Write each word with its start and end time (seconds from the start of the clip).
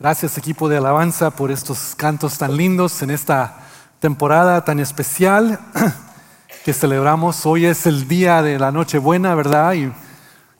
Gracias 0.00 0.36
equipo 0.36 0.68
de 0.68 0.76
alabanza 0.76 1.30
por 1.30 1.52
estos 1.52 1.94
cantos 1.96 2.36
tan 2.36 2.56
lindos 2.56 3.00
en 3.02 3.10
esta 3.10 3.60
temporada 4.00 4.64
tan 4.64 4.80
especial 4.80 5.60
que 6.64 6.72
celebramos. 6.72 7.46
Hoy 7.46 7.66
es 7.66 7.86
el 7.86 8.08
día 8.08 8.42
de 8.42 8.58
la 8.58 8.72
Nochebuena, 8.72 9.36
¿verdad? 9.36 9.72
Y 9.74 9.92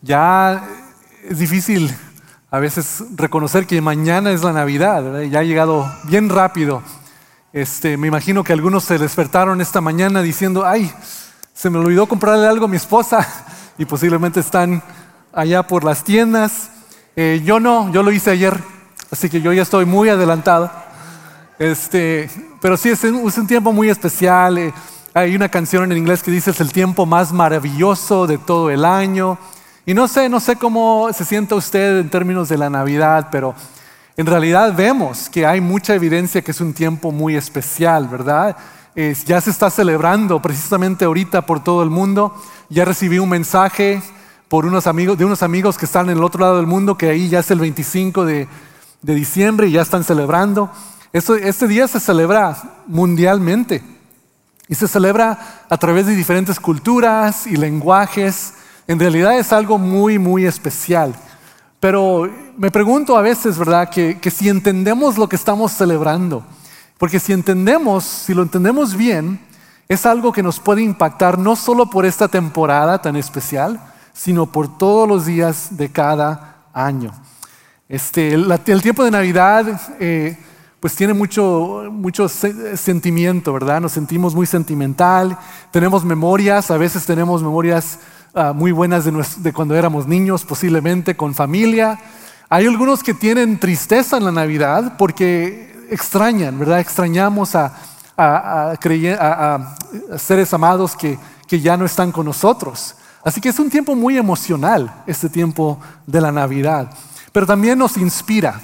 ya 0.03 0.62
es 1.29 1.41
difícil 1.41 1.93
a 2.49 2.61
veces 2.61 3.03
reconocer 3.17 3.67
que 3.67 3.81
mañana 3.81 4.31
es 4.31 4.44
la 4.44 4.53
Navidad, 4.53 5.03
¿verdad? 5.03 5.22
Ya 5.22 5.40
ha 5.40 5.44
llegado 5.44 5.92
bien 6.04 6.28
rápido. 6.28 6.85
Este, 7.53 7.96
me 7.96 8.06
imagino 8.06 8.44
que 8.44 8.53
algunos 8.53 8.85
se 8.85 8.98
despertaron 8.98 9.60
esta 9.60 9.80
mañana 9.80 10.22
diciendo, 10.22 10.64
ay, 10.64 10.92
se 11.53 11.71
me 11.71 11.78
olvidó 11.78 12.06
comprarle 12.06 12.46
algo 12.46 12.66
a 12.66 12.69
mi 12.69 12.76
esposa 12.76 13.26
y 13.78 13.85
posiblemente 13.85 14.38
están 14.38 14.80
allá 15.32 15.64
por 15.64 15.82
las 15.82 16.05
tiendas. 16.05 16.70
Eh, 17.16 17.42
yo 17.45 17.59
no, 17.59 17.91
yo 17.91 18.05
lo 18.05 18.12
hice 18.12 18.30
ayer, 18.30 18.73
así 19.15 19.30
que 19.30 19.41
yo 19.41 19.52
ya 19.52 19.62
estoy 19.62 19.84
muy 19.84 20.09
adelantado. 20.09 20.69
Este, 21.57 22.29
pero 22.61 22.77
sí, 22.77 22.89
es 22.89 23.05
un, 23.05 23.47
tiempo 23.47 23.73
muy 23.73 23.89
especial. 23.89 24.59
Eh, 24.59 24.75
hay 25.15 25.37
una 25.37 25.48
canción 25.48 25.91
en 25.93 25.97
inglés 25.97 26.20
que 26.20 26.33
dice 26.33 26.51
es 26.51 26.61
el 26.61 26.73
tiempo 26.73 27.06
más 27.06 27.33
maravilloso 27.33 28.27
de 28.27 28.39
todo 28.39 28.70
el 28.70 28.84
año. 28.84 29.39
Y 29.87 29.95
no 29.95 30.09
sé, 30.09 30.29
no 30.29 30.41
sé 30.41 30.56
cómo 30.56 31.11
se 31.12 31.25
sienta 31.25 31.55
usted 31.55 32.01
en 32.01 32.11
términos 32.11 32.48
de 32.48 32.59
la 32.59 32.69
Navidad, 32.69 33.29
pero 33.30 33.55
en 34.16 34.27
realidad 34.27 34.75
vemos 34.77 35.31
que 35.31 35.47
hay 35.47 35.61
mucha 35.61 35.95
evidencia 35.95 36.42
que 36.42 36.51
es 36.51 36.61
un 36.61 36.75
tiempo 36.75 37.12
muy 37.12 37.37
especial, 37.37 38.09
¿verdad? 38.09 38.56
ya 39.27 39.41
se 39.41 39.51
está 39.51 39.70
celebrando 39.70 40.41
precisamente 40.41 41.05
ahorita 41.05 41.47
por 41.47 41.62
todo 41.62 41.84
el 41.84 41.91
mundo. 41.91 42.34
Ya 42.69 42.84
recibí 42.84 43.20
un 43.20 43.28
mensaje 43.28 44.03
por 44.48 44.67
unos 44.67 44.89
amigos, 44.89 45.19
de 45.19 45.25
unos 45.25 45.45
amigos 45.45 45.78
que 45.78 45.84
están 45.84 46.11
en 46.11 46.19
el 46.19 46.25
otro 46.25 46.41
lado 46.41 46.56
del 46.56 46.67
mundo, 46.67 46.97
que 46.97 47.11
ahí 47.11 47.28
ya 47.28 47.41
es 47.41 47.51
el 47.53 47.61
25 47.61 48.25
de, 48.25 48.48
diciembre 49.13 49.67
y 49.67 49.73
ya 49.73 49.83
están 49.83 50.05
celebrando. 50.05 50.71
este 51.12 51.69
día 51.69 51.87
se 51.87 52.01
celebra 52.01 52.81
mundialmente 52.87 53.83
y 54.69 54.75
se 54.75 54.89
celebra 54.89 55.67
a 55.69 55.77
través 55.77 56.06
de 56.06 56.17
diferentes 56.17 56.59
culturas 56.59 57.47
y 57.47 57.56
lenguajes. 57.56 58.55
En 58.87 58.98
realidad 58.98 59.39
es 59.39 59.53
algo 59.53 59.77
muy, 59.77 60.19
muy 60.19 60.47
especial. 60.47 61.15
Pero 61.81 62.31
me 62.56 62.70
pregunto 62.70 63.17
a 63.19 63.23
veces, 63.23 63.59
¿verdad?, 63.59 63.91
que, 63.91 64.19
que 64.19 64.31
si 64.31 64.48
entendemos 64.48 65.19
lo 65.19 65.28
que 65.28 65.37
estamos 65.37 65.73
celebrando, 65.73 66.43
porque 66.97 67.21
si 67.21 67.33
entendemos, 67.33 68.05
si 68.05 68.33
lo 68.33 68.43
entendemos 68.43 68.97
bien, 68.97 69.39
es 69.87 70.06
algo 70.06 70.33
que 70.33 70.43
nos 70.43 70.61
puede 70.61 70.83
impactar 70.83 71.39
no 71.39 71.56
solo 71.56 71.91
por 71.91 72.06
esta 72.06 72.28
temporada 72.28 73.03
tan 73.03 73.17
especial, 73.17 73.81
sino 74.15 74.47
por 74.47 74.78
todos 74.78 75.06
los 75.06 75.27
días 75.27 75.77
de 75.77 75.91
cada 75.91 76.69
año. 76.73 77.12
Este, 77.87 78.33
el, 78.33 78.83
tiempo 78.83 79.05
de 79.05 79.11
Navidad 79.11 79.79
eh, 80.01 80.39
pues 80.81 80.97
tiene 80.97 81.13
mucho, 81.13 81.85
mucho 81.91 82.29
sentimiento, 82.29 83.53
¿verdad? 83.53 83.79
Nos 83.83 83.93
sentimos 83.93 84.35
muy 84.35 84.47
sentimental, 84.47 85.37
tenemos 85.71 86.03
memorias, 86.03 86.71
a 86.71 86.79
veces 86.79 87.05
tenemos 87.05 87.43
memorias 87.43 87.99
ah, 88.35 88.55
muy 88.55 88.73
buenas 88.73 89.05
de, 89.05 89.53
cuando 89.53 89.75
éramos 89.75 90.07
niños, 90.07 90.45
posiblemente 90.45 91.15
con 91.15 91.35
familia. 91.35 92.01
Hay 92.49 92.67
algunos 92.67 93.03
que 93.03 93.12
tienen 93.12 93.61
tristeza 93.61 94.17
en 94.17 94.25
la 94.25 94.33
Navidad 94.33 94.95
porque 94.97 95.87
extrañan, 95.91 96.59
¿verdad? 96.59 96.81
Extrañamos 96.81 97.55
a, 97.55 97.75
a, 98.17 99.77
seres 100.17 100.55
amados 100.55 100.97
que, 100.97 101.19
que 101.47 101.61
ya 101.61 101.77
no 101.77 101.85
están 101.85 102.12
con 102.12 102.25
nosotros. 102.25 102.95
Así 103.23 103.43
que 103.43 103.51
es 103.51 103.59
un 103.59 103.69
tiempo 103.69 103.95
muy 103.95 104.17
emocional, 104.17 105.03
este 105.07 105.29
tiempo 105.29 105.79
de 106.07 106.23
la 106.23 106.33
Navidad. 106.33 106.91
Pero 107.35 107.47
también 107.47 107.77
nos 107.81 107.97
inspira. 107.97 108.61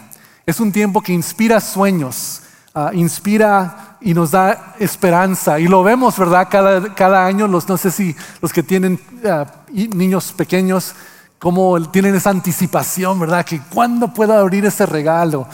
Es 0.47 0.61
un 0.61 0.71
tiempo 0.71 1.03
que 1.03 1.13
inspira 1.13 1.61
sueños, 1.61 2.43
ah, 2.73 2.93
inspira 2.95 3.97
y 4.01 4.15
nos 4.15 4.31
da 4.31 4.77
esperanza. 4.79 5.59
Y 5.59 5.67
lo 5.67 5.83
vemos, 5.83 6.17
¿verdad? 6.17 6.47
Cada, 6.49 7.27
año, 7.27 7.49
los, 7.49 7.69
no 7.69 7.77
sé 7.77 7.91
si 7.91 8.15
los 8.41 8.53
que 8.53 8.63
tienen 8.63 9.01
ah, 9.29 9.45
niños 9.73 10.31
pequeños, 10.31 10.95
como 11.41 11.91
tienen 11.91 12.15
esa 12.15 12.31
anticipación, 12.31 13.19
¿verdad? 13.19 13.45
Que 13.45 13.61
cuándo 13.61 14.15
puedo 14.15 14.35
abrir 14.35 14.65
ese 14.65 14.87
regalo. 14.87 15.49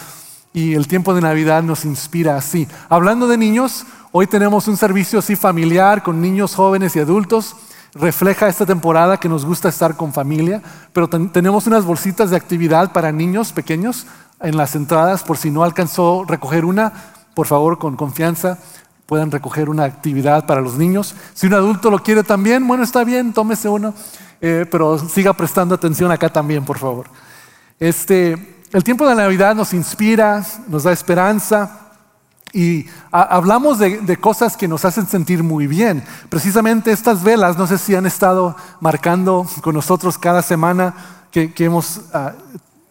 Y 0.52 0.74
el 0.74 0.86
tiempo 0.86 1.14
de 1.14 1.22
Navidad 1.22 1.62
nos 1.62 1.86
inspira 1.86 2.36
así. 2.36 2.68
Hablando 2.90 3.28
de 3.28 3.38
niños, 3.38 3.86
hoy 4.12 4.26
tenemos 4.26 4.68
un 4.68 4.76
servicio 4.76 5.20
así 5.20 5.36
familiar 5.36 6.02
con 6.02 6.20
niños, 6.20 6.54
jóvenes 6.54 6.94
y 6.96 7.00
adultos 7.00 7.56
refleja 7.98 8.48
esta 8.48 8.66
temporada 8.66 9.18
que 9.18 9.28
nos 9.28 9.44
gusta 9.44 9.68
estar 9.68 9.96
con 9.96 10.12
familia, 10.12 10.62
pero 10.92 11.08
tenemos 11.08 11.66
unas 11.66 11.84
bolsitas 11.84 12.30
de 12.30 12.36
actividad 12.36 12.92
para 12.92 13.12
niños 13.12 13.52
pequeños 13.52 14.06
en 14.40 14.56
las 14.56 14.74
entradas, 14.74 15.22
por 15.22 15.36
si 15.36 15.50
no 15.50 15.64
alcanzó 15.64 16.24
recoger 16.26 16.64
una, 16.64 16.92
por 17.34 17.46
favor, 17.46 17.78
con 17.78 17.96
confianza, 17.96 18.58
puedan 19.06 19.30
recoger 19.30 19.68
una 19.68 19.84
actividad 19.84 20.46
para 20.46 20.60
los 20.60 20.74
niños. 20.74 21.14
Si 21.34 21.46
un 21.46 21.54
adulto 21.54 21.90
lo 21.90 22.00
quiere 22.00 22.22
también, 22.22 22.66
bueno, 22.66 22.84
está 22.84 23.04
bien, 23.04 23.32
tómese 23.32 23.68
uno, 23.68 23.94
eh, 24.40 24.66
pero 24.70 24.98
siga 24.98 25.32
prestando 25.32 25.74
atención 25.74 26.10
acá 26.10 26.28
también, 26.28 26.64
por 26.64 26.78
favor. 26.78 27.06
Este, 27.78 28.56
el 28.72 28.84
tiempo 28.84 29.08
de 29.08 29.14
Navidad 29.14 29.54
nos 29.54 29.72
inspira, 29.72 30.44
nos 30.68 30.82
da 30.82 30.92
esperanza, 30.92 31.85
y 32.56 32.86
hablamos 33.12 33.78
de, 33.78 34.16
cosas 34.16 34.56
que 34.56 34.66
nos 34.66 34.86
hacen 34.86 35.06
sentir 35.06 35.42
muy 35.42 35.66
bien. 35.66 36.02
Precisamente 36.30 36.90
estas 36.90 37.22
velas, 37.22 37.58
no 37.58 37.66
sé 37.66 37.76
si 37.76 37.94
han 37.94 38.06
estado 38.06 38.56
marcando 38.80 39.46
con 39.60 39.74
nosotros 39.74 40.16
cada 40.16 40.40
semana 40.40 40.94
que, 41.30 41.52
hemos 41.58 42.00
ah, 42.14 42.32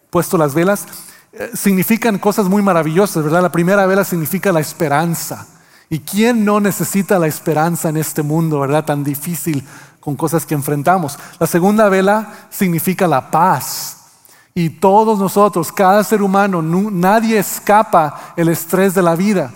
puesto 0.08 0.38
las 0.38 0.54
velas, 0.54 0.86
eh, 1.32 1.50
significan 1.54 2.16
cosas 2.18 2.48
muy 2.48 2.62
maravillosas, 2.62 3.24
¿verdad? 3.24 3.42
La 3.42 3.50
primera 3.50 3.86
vela 3.86 4.04
significa 4.04 4.52
la 4.52 4.60
esperanza. 4.60 5.48
¿Y 5.90 5.98
quién 5.98 6.44
no 6.44 6.60
necesita 6.60 7.18
la 7.18 7.26
esperanza 7.26 7.88
en 7.88 7.96
este 7.96 8.22
mundo, 8.22 8.60
¿verdad? 8.60 8.84
Tan 8.84 9.02
difícil 9.02 9.66
con 9.98 10.14
cosas 10.14 10.46
que 10.46 10.54
enfrentamos. 10.54 11.18
La 11.40 11.48
segunda 11.48 11.88
vela 11.88 12.46
significa 12.50 13.08
la 13.08 13.32
paz. 13.32 13.95
Y 14.58 14.70
todos 14.70 15.18
nosotros, 15.18 15.70
cada 15.70 16.02
ser 16.02 16.22
humano, 16.22 16.62
nadie 16.62 17.38
escapa 17.38 18.32
el 18.38 18.48
estrés 18.48 18.94
de 18.94 19.02
la 19.02 19.14
vida. 19.14 19.52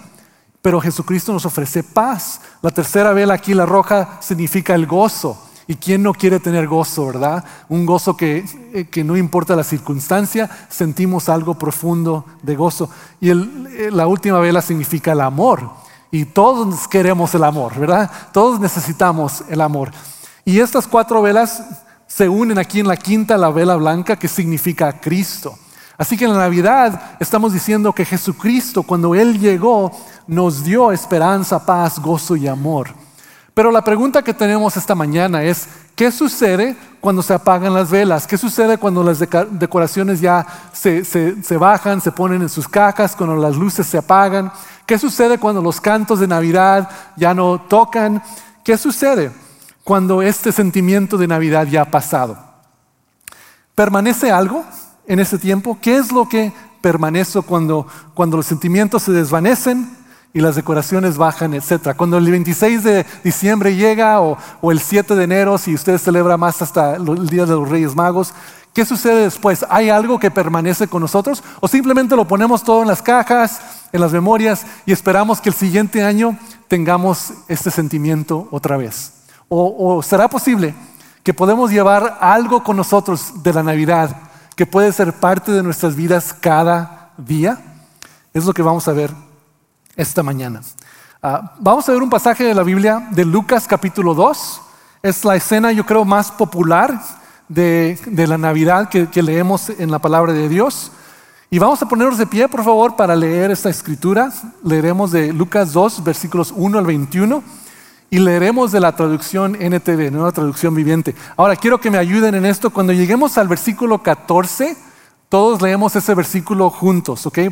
Pero 0.61 0.79
Jesucristo 0.79 1.33
nos 1.33 1.47
ofrece 1.47 1.83
paz. 1.83 2.43
La 2.61 2.71
tercera 2.71 3.15
vela 3.15 3.33
aquí, 3.33 3.55
la 3.55 3.65
roja, 3.65 4.19
significa 4.21 4.75
el 4.75 4.87
gozo. 4.87 5.43
¿Y 5.67 5.77
quién 5.77 6.03
no 6.03 6.13
quiere 6.13 6.39
tener 6.39 6.69
gozo, 6.69 7.07
verdad? 7.07 7.43
Un 7.71 7.87
gozo 7.87 8.15
que, 8.15 8.45
eh, 8.75 8.89
que 8.91 9.03
no 9.03 9.17
importa 9.17 9.57
la 9.57 9.65
circunstancia, 9.65 10.51
sentimos 10.69 11.31
algo 11.31 11.55
profundo 11.55 12.27
de 12.43 12.57
gozo. 12.57 12.91
Y 13.23 13.31
eh, 13.31 13.89
la 13.91 14.07
última 14.07 14.39
vela 14.39 14.61
significa 14.61 15.13
el 15.13 15.23
amor. 15.23 15.71
Y 16.11 16.27
todos 16.27 16.87
queremos 16.89 17.35
el 17.35 17.45
amor, 17.45 17.75
¿verdad? 17.79 18.11
Todos 18.35 18.61
necesitamos 18.61 19.45
el 19.49 19.63
amor. 19.63 19.93
Y 20.45 20.61
estas 20.61 20.87
cuatro 20.87 21.23
velas 21.23 21.63
se 22.11 22.29
unen 22.29 22.59
aquí 22.59 22.81
en 22.81 22.89
la 22.89 22.97
quinta, 22.97 23.39
la 23.39 23.51
vela 23.51 23.77
blanca, 23.77 24.17
que 24.17 24.27
significa 24.27 25.01
Cristo. 25.01 25.57
Así 25.97 26.17
que 26.17 26.25
en 26.25 26.33
la 26.33 26.41
Navidad 26.41 27.17
estamos 27.21 27.53
diciendo 27.53 27.93
que 27.93 28.05
Jesucristo, 28.05 28.83
cuando 28.83 29.15
Él 29.15 29.39
llegó, 29.39 29.93
nos 30.27 30.65
dio 30.65 30.91
esperanza, 30.91 31.65
paz, 31.65 32.01
gozo 32.01 32.35
y 32.35 32.49
amor. 32.49 32.89
Pero 33.55 33.71
la 33.71 33.85
pregunta 33.85 34.23
que 34.23 34.35
tenemos 34.35 34.77
esta 34.77 34.97
mañana 34.97 35.45
es, 35.45 35.69
¿qué 35.95 36.11
sucede 36.11 36.77
cuando 37.01 37.23
se 37.23 37.33
apagan 37.33 37.75
las 37.75 37.89
velas? 37.89 38.27
¿Qué 38.27 38.37
sucede 38.37 38.77
cuando 38.77 39.05
las 39.05 39.21
decoraciones 39.21 40.21
ya 40.21 40.45
se, 40.73 41.57
bajan, 41.59 42.01
se 42.01 42.11
ponen 42.11 42.43
en 42.43 42.49
sus 42.49 42.67
cajas, 42.67 43.15
cuando 43.15 43.37
las 43.37 43.55
luces 43.55 43.87
se 43.87 43.99
apagan? 43.99 44.51
¿Qué 44.85 44.99
sucede 44.99 45.39
cuando 45.39 45.63
los 45.63 45.81
cantos 45.81 46.19
de 46.19 46.27
Navidad 46.27 46.91
ya 47.17 47.35
no 47.35 47.61
tocan? 47.61 48.21
¿Qué 48.65 48.77
sucede? 48.77 49.31
Cuando 49.85 50.23
este 50.23 50.53
sentimiento 50.53 51.17
de 51.17 51.27
Navidad 51.27 51.67
ya 51.67 51.83
ha 51.83 51.91
pasado? 51.91 52.51
¿Permanece 53.75 54.31
algo 54.31 54.65
en 55.07 55.21
ese 55.21 55.39
tiempo? 55.39 55.79
¿Qué 55.81 55.97
es 55.97 56.13
lo 56.13 56.29
que 56.29 56.53
permanece 56.81 57.41
cuando, 57.41 57.87
los 58.15 58.47
sentimientos 58.47 59.05
se 59.05 59.13
desvanecen 59.13 59.97
y 60.33 60.41
las 60.41 60.57
decoraciones 60.57 61.17
bajan, 61.17 61.55
etcétera? 61.55 61.97
Cuando 61.97 62.19
el 62.19 62.31
26 62.31 62.85
de 62.85 63.07
diciembre 63.25 63.75
llega 63.75 64.21
o, 64.21 64.37
el 64.71 64.81
7 64.81 65.15
de 65.15 65.25
enero, 65.25 65.57
si 65.57 65.75
usted 65.75 65.99
celebra 65.99 66.37
más 66.37 66.61
hasta 66.61 66.97
el 66.97 67.27
Día 67.29 67.47
de 67.47 67.55
los 67.55 67.69
Reyes 67.69 67.97
Magos, 67.97 68.35
¿qué 68.75 68.85
sucede 68.85 69.23
después? 69.23 69.65
¿Hay 69.71 69.89
algo 69.89 70.19
que 70.19 70.31
permanece 70.31 70.87
con 70.87 71.01
nosotros? 71.01 71.43
¿O 71.61 71.67
simplemente 71.67 72.17
lo 72.17 72.29
ponemos 72.29 72.63
todo 72.63 72.83
en 72.83 72.89
las 72.89 73.01
cajas, 73.01 73.61
en 73.93 74.01
las 74.03 74.13
memorias 74.13 74.67
y 74.85 74.93
esperamos 74.93 75.41
que 75.41 75.49
el 75.49 75.55
siguiente 75.55 76.05
año 76.05 76.39
tengamos 76.69 77.33
este 77.49 77.71
sentimiento 77.71 78.47
otra 78.51 78.77
vez? 78.77 79.20
O, 79.53 80.01
será 80.01 80.29
posible 80.29 80.77
que 81.25 81.35
podemos 81.35 81.73
llevar 81.73 82.19
algo 82.21 82.63
con 82.63 82.77
nosotros 82.77 83.43
de 83.43 83.53
la 83.53 83.65
Navidad 83.65 84.17
que 84.55 84.65
puede 84.65 84.93
ser 84.93 85.13
parte 85.13 85.51
de 85.51 85.65
nuestras 85.65 85.97
vidas 85.97 86.33
cada 86.33 87.11
día? 87.17 87.59
Es 88.33 88.45
lo 88.45 88.55
que 88.55 88.63
vamos 88.63 88.87
a 88.87 88.93
ver 88.93 89.11
esta 89.97 90.23
mañana. 90.23 90.61
Ah, 91.21 91.57
vamos 91.59 91.89
a 91.89 91.93
ver 91.93 92.01
un 92.01 92.09
pasaje 92.09 92.45
de 92.45 92.55
la 92.55 92.63
Biblia 92.63 93.09
de 93.11 93.25
Lucas 93.25 93.67
capítulo 93.67 94.15
2. 94.15 94.61
Es 95.03 95.25
la 95.25 95.35
escena, 95.35 95.73
yo 95.73 95.85
creo, 95.85 96.05
más 96.05 96.31
popular 96.31 97.03
de, 97.49 97.99
la 98.29 98.39
Navidad 98.39 98.89
que, 98.89 99.21
leemos 99.21 99.69
en 99.69 99.91
la 99.91 99.99
palabra 99.99 100.33
de 100.33 100.49
Dios. 100.49 100.93
Y 101.51 101.59
vamos 101.59 101.83
a 101.83 101.89
ponernos 101.89 102.19
de 102.19 102.27
pie, 102.29 102.47
por 102.47 102.63
favor, 102.63 102.95
para 102.95 103.17
leer 103.17 103.51
esta 103.51 103.69
escritura. 103.69 104.33
Leeremos 104.63 105.11
de 105.11 105.33
Lucas 105.33 105.73
2, 105.73 106.05
versículos 106.05 106.55
1 106.55 106.79
al 106.79 106.87
21. 106.87 107.43
Y 108.11 108.19
leeremos 108.19 108.73
de 108.73 108.81
la 108.81 108.97
traducción 108.97 109.55
NTV, 109.55 110.11
nueva 110.11 110.33
traducción 110.33 110.75
viviente. 110.75 111.15
Ahora, 111.37 111.55
quiero 111.55 111.81
que 111.81 111.91
me 111.91 111.99
ayuden 111.99 112.35
en 112.35 112.45
esto. 112.45 112.71
Cuando 112.71 112.93
lleguemos 112.93 113.39
al 113.39 113.47
versículo 113.47 114.03
14, 114.03 114.77
todos 115.29 115.63
leemos 115.63 115.95
ese 115.95 116.13
versículo 116.17 116.71
juntos, 116.71 117.25
¿ok? 117.25 117.39
Eh, 117.39 117.49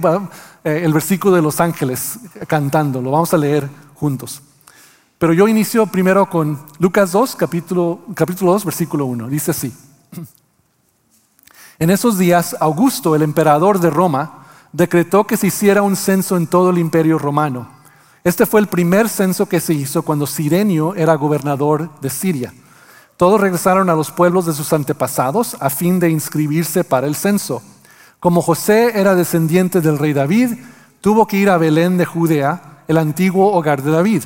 el 0.65 0.93
versículo 0.93 1.37
de 1.37 1.43
los 1.43 1.61
ángeles 1.61 2.19
cantando, 2.49 3.01
lo 3.01 3.13
vamos 3.13 3.33
a 3.33 3.39
leer 3.39 3.69
juntos. 3.95 4.43
Pero 5.19 5.33
yo 5.33 5.47
inicio 5.47 5.87
primero 5.87 6.29
con 6.29 6.61
Lucas 6.81 7.13
2, 7.13 7.37
capítulo, 7.37 8.01
capítulo 8.15 8.51
2, 8.53 8.65
versículo 8.65 9.07
1. 9.07 9.29
Dice 9.29 9.53
así. 9.53 9.73
En 11.79 11.91
esos 11.91 12.19
días, 12.19 12.57
Augusto, 12.59 13.15
el 13.15 13.23
emperador 13.23 13.79
de 13.79 13.91
Roma, 13.91 14.47
decretó 14.73 15.25
que 15.25 15.37
se 15.37 15.47
hiciera 15.47 15.83
un 15.83 15.95
censo 15.95 16.37
en 16.37 16.49
todo 16.49 16.71
el 16.71 16.79
imperio 16.79 17.19
romano. 17.19 17.78
Este 18.29 18.45
fue 18.45 18.61
el 18.61 18.67
primer 18.67 19.09
censo 19.09 19.47
que 19.47 19.59
se 19.59 19.73
hizo 19.73 20.03
cuando 20.03 20.27
Sirenio 20.27 20.95
era 20.95 21.15
gobernador 21.15 21.89
de 22.03 22.11
Siria. 22.11 22.53
Todos 23.17 23.41
regresaron 23.41 23.89
a 23.89 23.95
los 23.95 24.11
pueblos 24.11 24.45
de 24.45 24.53
sus 24.53 24.71
antepasados 24.75 25.57
a 25.61 25.71
fin 25.71 25.99
de 25.99 26.11
inscribirse 26.11 26.85
para 26.85 27.07
el 27.07 27.15
censo. 27.15 27.63
Como 28.21 28.43
José 28.43 29.01
era 29.01 29.15
descendiente 29.15 29.81
del 29.81 29.99
rey 29.99 30.13
David, 30.13 30.59
tuvo 31.01 31.27
que 31.27 31.39
ir 31.39 31.49
a 31.49 31.57
Belén 31.57 31.97
de 31.97 32.05
Judea, 32.05 32.83
el 32.87 32.99
antiguo 32.99 33.51
hogar 33.55 33.83
de 33.83 33.93
David. 33.93 34.25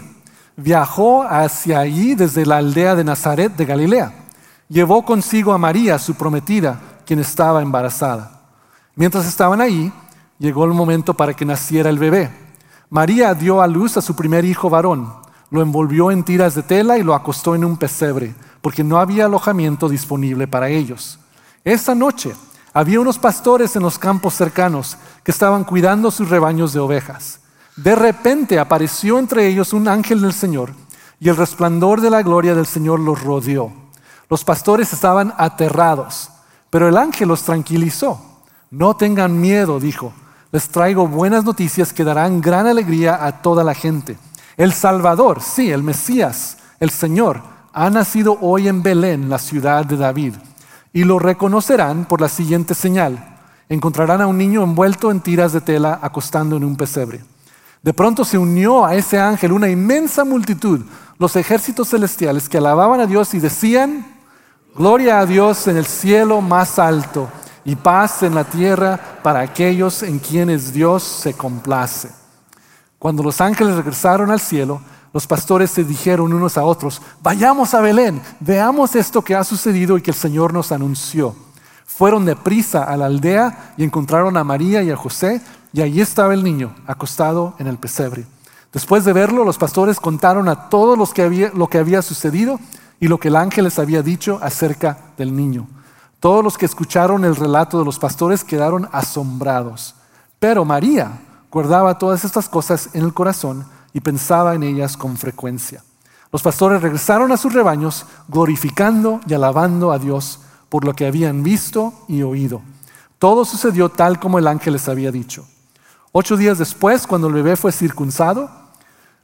Viajó 0.56 1.22
hacia 1.22 1.78
allí 1.78 2.16
desde 2.16 2.44
la 2.44 2.56
aldea 2.56 2.96
de 2.96 3.04
Nazaret 3.04 3.54
de 3.54 3.66
Galilea. 3.66 4.12
Llevó 4.68 5.04
consigo 5.04 5.52
a 5.52 5.58
María, 5.58 6.00
su 6.00 6.16
prometida, 6.16 6.80
quien 7.06 7.20
estaba 7.20 7.62
embarazada. 7.62 8.40
Mientras 8.96 9.26
estaban 9.26 9.60
ahí, 9.60 9.92
llegó 10.40 10.64
el 10.64 10.72
momento 10.72 11.14
para 11.14 11.34
que 11.34 11.44
naciera 11.44 11.88
el 11.88 12.00
bebé. 12.00 12.41
María 12.92 13.32
dio 13.32 13.62
a 13.62 13.66
luz 13.66 13.96
a 13.96 14.02
su 14.02 14.14
primer 14.14 14.44
hijo 14.44 14.68
varón, 14.68 15.14
lo 15.48 15.62
envolvió 15.62 16.10
en 16.10 16.24
tiras 16.24 16.54
de 16.54 16.62
tela 16.62 16.98
y 16.98 17.02
lo 17.02 17.14
acostó 17.14 17.54
en 17.54 17.64
un 17.64 17.78
pesebre 17.78 18.34
porque 18.60 18.84
no 18.84 18.98
había 18.98 19.24
alojamiento 19.24 19.88
disponible 19.88 20.46
para 20.46 20.68
ellos. 20.68 21.18
Esa 21.64 21.94
noche 21.94 22.34
había 22.74 23.00
unos 23.00 23.18
pastores 23.18 23.76
en 23.76 23.82
los 23.82 23.98
campos 23.98 24.34
cercanos 24.34 24.98
que 25.24 25.30
estaban 25.30 25.64
cuidando 25.64 26.10
sus 26.10 26.28
rebaños 26.28 26.74
de 26.74 26.80
ovejas. 26.80 27.40
De 27.76 27.94
repente 27.94 28.58
apareció 28.58 29.18
entre 29.18 29.46
ellos 29.48 29.72
un 29.72 29.88
ángel 29.88 30.20
del 30.20 30.34
Señor 30.34 30.74
y 31.18 31.30
el 31.30 31.38
resplandor 31.38 32.02
de 32.02 32.10
la 32.10 32.22
gloria 32.22 32.54
del 32.54 32.66
Señor 32.66 33.00
los 33.00 33.22
rodeó. 33.22 33.72
Los 34.28 34.44
pastores 34.44 34.92
estaban 34.92 35.32
aterrados, 35.38 36.28
pero 36.68 36.90
el 36.90 36.98
ángel 36.98 37.28
los 37.28 37.42
tranquilizó. 37.42 38.20
No 38.70 38.96
tengan 38.96 39.40
miedo, 39.40 39.80
dijo. 39.80 40.12
Les 40.52 40.68
traigo 40.68 41.08
buenas 41.08 41.46
noticias 41.46 41.94
que 41.94 42.04
darán 42.04 42.42
gran 42.42 42.66
alegría 42.66 43.24
a 43.24 43.40
toda 43.40 43.64
la 43.64 43.72
gente. 43.72 44.18
El 44.58 44.74
Salvador, 44.74 45.40
sí, 45.40 45.70
el 45.70 45.82
Mesías, 45.82 46.58
el 46.78 46.90
Señor, 46.90 47.40
ha 47.72 47.88
nacido 47.88 48.36
hoy 48.42 48.68
en 48.68 48.82
Belén, 48.82 49.30
la 49.30 49.38
ciudad 49.38 49.86
de 49.86 49.96
David, 49.96 50.34
y 50.92 51.04
lo 51.04 51.18
reconocerán 51.18 52.04
por 52.04 52.20
la 52.20 52.28
siguiente 52.28 52.74
señal. 52.74 53.38
Encontrarán 53.70 54.20
a 54.20 54.26
un 54.26 54.36
niño 54.36 54.62
envuelto 54.62 55.10
en 55.10 55.22
tiras 55.22 55.54
de 55.54 55.62
tela 55.62 55.98
acostando 56.02 56.54
en 56.58 56.64
un 56.64 56.76
pesebre. 56.76 57.24
De 57.82 57.94
pronto 57.94 58.22
se 58.22 58.36
unió 58.36 58.84
a 58.84 58.94
ese 58.94 59.18
ángel 59.18 59.52
una 59.52 59.70
inmensa 59.70 60.22
multitud, 60.22 60.82
los 61.18 61.34
ejércitos 61.34 61.88
celestiales 61.88 62.50
que 62.50 62.58
alababan 62.58 63.00
a 63.00 63.06
Dios 63.06 63.32
y 63.32 63.38
decían, 63.38 64.06
Gloria 64.76 65.18
a 65.18 65.24
Dios 65.24 65.66
en 65.66 65.78
el 65.78 65.86
cielo 65.86 66.42
más 66.42 66.78
alto 66.78 67.30
y 67.64 67.76
paz 67.76 68.22
en 68.22 68.34
la 68.34 68.44
tierra 68.44 68.98
para 69.22 69.40
aquellos 69.40 70.02
en 70.02 70.18
quienes 70.18 70.72
Dios 70.72 71.02
se 71.02 71.34
complace. 71.34 72.10
Cuando 72.98 73.22
los 73.22 73.40
ángeles 73.40 73.76
regresaron 73.76 74.30
al 74.30 74.40
cielo, 74.40 74.80
los 75.12 75.26
pastores 75.26 75.70
se 75.70 75.84
dijeron 75.84 76.32
unos 76.32 76.56
a 76.56 76.64
otros, 76.64 77.02
vayamos 77.22 77.74
a 77.74 77.80
Belén, 77.80 78.22
veamos 78.40 78.96
esto 78.96 79.22
que 79.22 79.34
ha 79.34 79.44
sucedido 79.44 79.98
y 79.98 80.02
que 80.02 80.10
el 80.10 80.16
Señor 80.16 80.54
nos 80.54 80.72
anunció. 80.72 81.34
Fueron 81.84 82.24
de 82.24 82.36
prisa 82.36 82.84
a 82.84 82.96
la 82.96 83.06
aldea 83.06 83.74
y 83.76 83.84
encontraron 83.84 84.36
a 84.36 84.44
María 84.44 84.82
y 84.82 84.90
a 84.90 84.96
José, 84.96 85.42
y 85.74 85.82
allí 85.82 86.00
estaba 86.00 86.32
el 86.32 86.42
niño, 86.42 86.74
acostado 86.86 87.54
en 87.58 87.66
el 87.66 87.76
pesebre. 87.76 88.24
Después 88.72 89.04
de 89.04 89.12
verlo, 89.12 89.44
los 89.44 89.58
pastores 89.58 90.00
contaron 90.00 90.48
a 90.48 90.70
todos 90.70 90.96
los 90.96 91.12
que 91.12 91.22
había, 91.22 91.50
lo 91.54 91.68
que 91.68 91.78
había 91.78 92.00
sucedido 92.00 92.58
y 92.98 93.08
lo 93.08 93.18
que 93.18 93.28
el 93.28 93.36
ángel 93.36 93.64
les 93.64 93.78
había 93.78 94.02
dicho 94.02 94.38
acerca 94.42 94.96
del 95.18 95.36
niño. 95.36 95.66
Todos 96.22 96.44
los 96.44 96.56
que 96.56 96.66
escucharon 96.66 97.24
el 97.24 97.34
relato 97.34 97.80
de 97.80 97.84
los 97.84 97.98
pastores 97.98 98.44
quedaron 98.44 98.88
asombrados. 98.92 99.96
Pero 100.38 100.64
María 100.64 101.18
guardaba 101.50 101.98
todas 101.98 102.24
estas 102.24 102.48
cosas 102.48 102.90
en 102.92 103.02
el 103.02 103.12
corazón 103.12 103.66
y 103.92 103.98
pensaba 103.98 104.54
en 104.54 104.62
ellas 104.62 104.96
con 104.96 105.16
frecuencia. 105.16 105.82
Los 106.30 106.40
pastores 106.40 106.80
regresaron 106.80 107.32
a 107.32 107.36
sus 107.36 107.52
rebaños 107.52 108.06
glorificando 108.28 109.18
y 109.26 109.34
alabando 109.34 109.90
a 109.90 109.98
Dios 109.98 110.38
por 110.68 110.84
lo 110.84 110.94
que 110.94 111.08
habían 111.08 111.42
visto 111.42 111.92
y 112.06 112.22
oído. 112.22 112.62
Todo 113.18 113.44
sucedió 113.44 113.88
tal 113.88 114.20
como 114.20 114.38
el 114.38 114.46
ángel 114.46 114.74
les 114.74 114.88
había 114.88 115.10
dicho. 115.10 115.44
Ocho 116.12 116.36
días 116.36 116.56
después, 116.56 117.08
cuando 117.08 117.26
el 117.26 117.34
bebé 117.34 117.56
fue 117.56 117.72
circuncidado, 117.72 118.48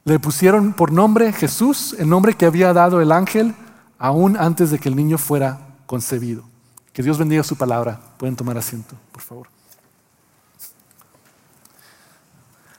le 0.03 0.19
pusieron 0.19 0.73
por 0.73 0.91
nombre 0.91 1.31
Jesús, 1.31 1.95
el 1.97 2.09
nombre 2.09 2.33
que 2.33 2.45
había 2.45 2.73
dado 2.73 2.99
el 2.99 3.13
ángel 3.13 3.55
aún 3.97 4.35
antes 4.35 4.69
de 4.69 4.79
que 4.79 4.89
el 4.89 4.97
niño 4.97 5.17
fuera 5.17 5.77
concebido. 5.85 6.48
Que 6.99 7.03
Dios 7.03 7.17
bendiga 7.17 7.41
su 7.43 7.55
palabra. 7.55 7.97
Pueden 8.17 8.35
tomar 8.35 8.57
asiento, 8.57 8.93
por 9.13 9.21
favor. 9.21 9.47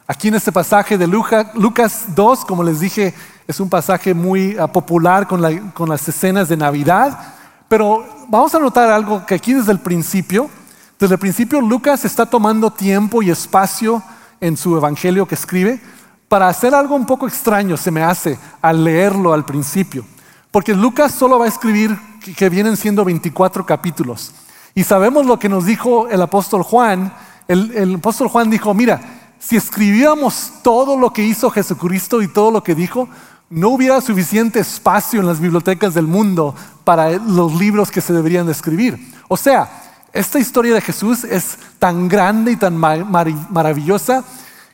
Aquí 0.06 0.28
en 0.28 0.34
este 0.34 0.52
pasaje 0.52 0.98
de 0.98 1.06
Lucas 1.06 2.04
2, 2.14 2.44
como 2.44 2.62
les 2.62 2.80
dije, 2.80 3.14
es 3.48 3.58
un 3.60 3.70
pasaje 3.70 4.12
muy 4.12 4.58
ah, 4.58 4.66
popular 4.66 5.26
con, 5.26 5.40
las 5.40 6.06
escenas 6.06 6.50
de 6.50 6.58
Navidad, 6.58 7.18
pero 7.66 8.04
vamos 8.28 8.54
a 8.54 8.58
notar 8.58 8.90
algo 8.90 9.24
que 9.24 9.36
aquí 9.36 9.54
desde 9.54 9.72
el 9.72 9.80
principio, 9.80 10.50
desde 10.98 11.14
el 11.14 11.18
principio 11.18 11.62
Lucas 11.62 12.04
está 12.04 12.26
tomando 12.26 12.70
tiempo 12.70 13.22
y 13.22 13.30
espacio 13.30 14.02
en 14.38 14.54
su 14.58 14.76
evangelio 14.76 15.26
que 15.26 15.34
escribe 15.34 15.80
para 16.28 16.46
hacer 16.46 16.74
algo 16.74 16.94
un 16.94 17.06
poco 17.06 17.26
extraño, 17.26 17.74
se 17.78 17.90
me 17.90 18.02
hace, 18.02 18.38
al 18.60 18.84
leerlo 18.84 19.32
al 19.32 19.46
principio. 19.46 20.04
Porque 20.50 20.74
Lucas 20.74 21.12
solo 21.12 21.38
va 21.38 21.44
a 21.44 21.48
escribir 21.48 21.96
que 22.36 22.48
vienen 22.48 22.76
siendo 22.76 23.04
24 23.04 23.64
capítulos. 23.64 24.32
Y 24.74 24.84
sabemos 24.84 25.26
lo 25.26 25.38
que 25.38 25.48
nos 25.48 25.64
dijo 25.64 26.08
el 26.08 26.22
apóstol 26.22 26.62
Juan. 26.62 27.12
El, 27.48 27.94
apóstol 27.96 28.28
Juan 28.28 28.50
dijo, 28.50 28.72
mira, 28.74 29.00
si 29.38 29.56
escribiéramos 29.56 30.52
todo 30.62 30.96
lo 30.96 31.12
que 31.12 31.22
hizo 31.22 31.50
Jesucristo 31.50 32.22
y 32.22 32.28
todo 32.28 32.50
lo 32.50 32.62
que 32.62 32.74
dijo, 32.74 33.08
no 33.48 33.70
hubiera 33.70 34.00
suficiente 34.00 34.60
espacio 34.60 35.20
en 35.20 35.26
las 35.26 35.40
bibliotecas 35.40 35.94
del 35.94 36.06
mundo 36.06 36.54
para 36.84 37.10
los 37.10 37.54
libros 37.54 37.90
que 37.90 38.00
se 38.00 38.12
deberían 38.12 38.46
de 38.46 38.52
escribir. 38.52 39.12
O 39.28 39.36
sea, 39.36 39.68
esta 40.12 40.38
historia 40.38 40.74
de 40.74 40.80
Jesús 40.80 41.24
es 41.24 41.58
tan 41.78 42.08
grande 42.08 42.52
y 42.52 42.56
tan 42.56 42.76
maravillosa 42.76 44.24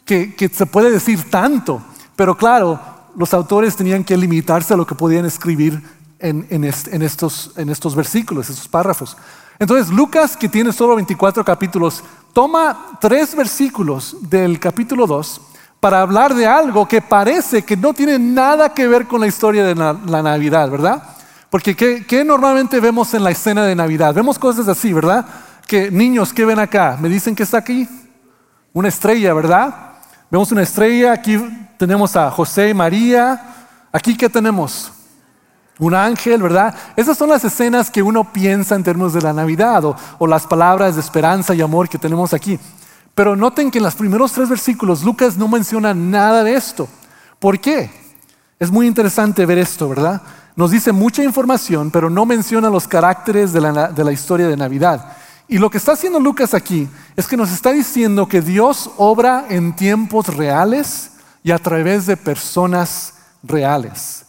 que, 0.04 0.50
se 0.52 0.66
puede 0.66 0.90
decir 0.90 1.30
tanto, 1.30 1.82
pero 2.14 2.36
claro, 2.36 2.80
los 3.16 3.32
autores 3.34 3.76
tenían 3.76 4.04
que 4.04 4.16
limitarse 4.16 4.74
a 4.74 4.76
lo 4.76 4.86
que 4.86 4.94
podían 4.94 5.24
escribir 5.24 5.82
en, 6.18 6.64
estos, 6.64 7.52
en 7.56 7.68
estos 7.68 7.94
versículos, 7.94 8.48
estos 8.50 8.68
párrafos. 8.68 9.16
Entonces, 9.58 9.92
Lucas, 9.92 10.36
que 10.36 10.48
tiene 10.48 10.72
solo 10.72 10.96
24 10.96 11.44
capítulos, 11.44 12.02
toma 12.32 12.98
tres 13.00 13.34
versículos 13.34 14.16
del 14.20 14.60
capítulo 14.60 15.06
2 15.06 15.40
para 15.80 16.00
hablar 16.00 16.34
de 16.34 16.46
algo 16.46 16.86
que 16.86 17.00
parece 17.00 17.62
que 17.62 17.76
no 17.76 17.94
tiene 17.94 18.18
nada 18.18 18.74
que 18.74 18.86
ver 18.86 19.06
con 19.06 19.20
la 19.20 19.26
historia 19.26 19.64
de 19.64 19.74
la, 19.74 20.22
Navidad, 20.22 20.70
¿verdad? 20.70 21.02
Porque 21.48 21.74
¿qué, 21.74 22.24
normalmente 22.24 22.80
vemos 22.80 23.14
en 23.14 23.24
la 23.24 23.30
escena 23.30 23.64
de 23.64 23.74
Navidad? 23.74 24.14
Vemos 24.14 24.38
cosas 24.38 24.68
así, 24.68 24.92
¿verdad? 24.92 25.26
Que 25.66 25.90
niños, 25.90 26.32
¿qué 26.32 26.44
ven 26.44 26.58
acá? 26.58 26.98
¿Me 27.00 27.08
dicen 27.08 27.34
que 27.34 27.42
está 27.42 27.58
aquí? 27.58 27.88
Una 28.72 28.88
estrella, 28.88 29.32
¿verdad? 29.32 29.95
Vemos 30.30 30.50
una 30.52 30.62
estrella, 30.62 31.12
aquí 31.12 31.38
tenemos 31.76 32.16
a 32.16 32.30
José 32.30 32.70
y 32.70 32.74
María. 32.74 33.40
Aquí, 33.92 34.16
¿qué 34.16 34.28
tenemos? 34.28 34.92
un 35.78 35.94
ángel, 35.94 36.42
¿verdad? 36.42 36.74
Esas 36.96 37.18
son 37.18 37.28
las 37.28 37.44
escenas 37.44 37.90
que 37.90 38.02
uno 38.02 38.32
piensa 38.32 38.74
en 38.74 38.82
términos 38.82 39.12
de 39.12 39.20
la 39.20 39.32
Navidad 39.32 39.84
o, 40.18 40.26
las 40.26 40.46
palabras 40.46 40.94
de 40.94 41.00
esperanza 41.00 41.54
y 41.54 41.60
amor 41.60 41.88
que 41.88 41.98
tenemos 41.98 42.32
aquí. 42.32 42.58
Pero 43.14 43.36
noten 43.36 43.70
que 43.70 43.78
en 43.78 43.84
los 43.84 43.94
primeros 43.94 44.32
tres 44.32 44.48
versículos 44.48 45.02
Lucas 45.02 45.36
no 45.36 45.48
menciona 45.48 45.94
nada 45.94 46.42
de 46.44 46.54
esto. 46.54 46.88
¿Por 47.38 47.58
qué? 47.60 47.90
Es 48.58 48.70
muy 48.70 48.86
interesante 48.86 49.44
ver 49.44 49.58
esto, 49.58 49.88
¿verdad? 49.88 50.22
Nos 50.54 50.70
dice 50.70 50.92
mucha 50.92 51.22
información, 51.22 51.90
pero 51.90 52.08
no 52.08 52.24
menciona 52.24 52.70
los 52.70 52.88
caracteres 52.88 53.52
de 53.52 53.60
la, 53.60 53.88
de 53.88 54.04
la 54.04 54.12
historia 54.12 54.48
de 54.48 54.56
Navidad. 54.56 55.12
Y 55.48 55.58
lo 55.58 55.70
que 55.70 55.78
está 55.78 55.92
haciendo 55.92 56.18
Lucas 56.18 56.54
aquí 56.54 56.88
es 57.14 57.28
que 57.28 57.36
nos 57.36 57.52
está 57.52 57.70
diciendo 57.72 58.26
que 58.26 58.40
Dios 58.40 58.90
obra 58.96 59.46
en 59.48 59.76
tiempos 59.76 60.34
reales 60.34 61.12
y 61.44 61.52
a 61.52 61.58
través 61.58 62.06
de 62.06 62.16
personas 62.16 63.14
reales. 63.44 64.24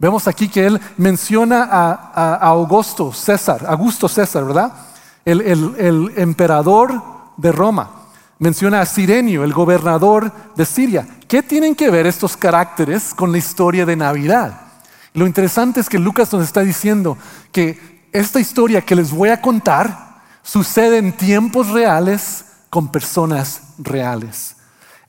Vemos 0.00 0.26
aquí 0.26 0.48
que 0.48 0.66
él 0.66 0.80
menciona 0.96 1.68
a, 1.70 2.34
Augusto 2.36 3.12
César, 3.12 3.64
Augusto 3.68 4.08
César, 4.08 4.44
¿verdad? 4.44 4.72
El, 5.24 6.12
emperador 6.16 7.00
de 7.36 7.52
Roma. 7.52 7.90
Menciona 8.38 8.80
a 8.80 8.86
Sirenio, 8.86 9.44
el 9.44 9.52
gobernador 9.52 10.32
de 10.56 10.64
Siria. 10.64 11.06
¿Qué 11.28 11.42
tienen 11.42 11.76
que 11.76 11.90
ver 11.90 12.06
estos 12.06 12.36
caracteres 12.36 13.14
con 13.14 13.30
la 13.30 13.38
historia 13.38 13.84
de 13.86 13.94
Navidad? 13.94 14.58
Lo 15.12 15.26
interesante 15.26 15.80
es 15.80 15.88
que 15.88 15.98
Lucas 15.98 16.32
nos 16.32 16.42
está 16.42 16.62
diciendo 16.62 17.18
que 17.52 18.08
esta 18.10 18.40
historia 18.40 18.80
que 18.80 18.96
les 18.96 19.12
voy 19.12 19.28
a 19.28 19.40
contar 19.40 20.09
sucede 20.42 20.98
en 20.98 21.12
tiempos 21.12 21.68
reales 21.68 22.44
con 22.68 22.90
personas 22.90 23.62
reales. 23.78 24.56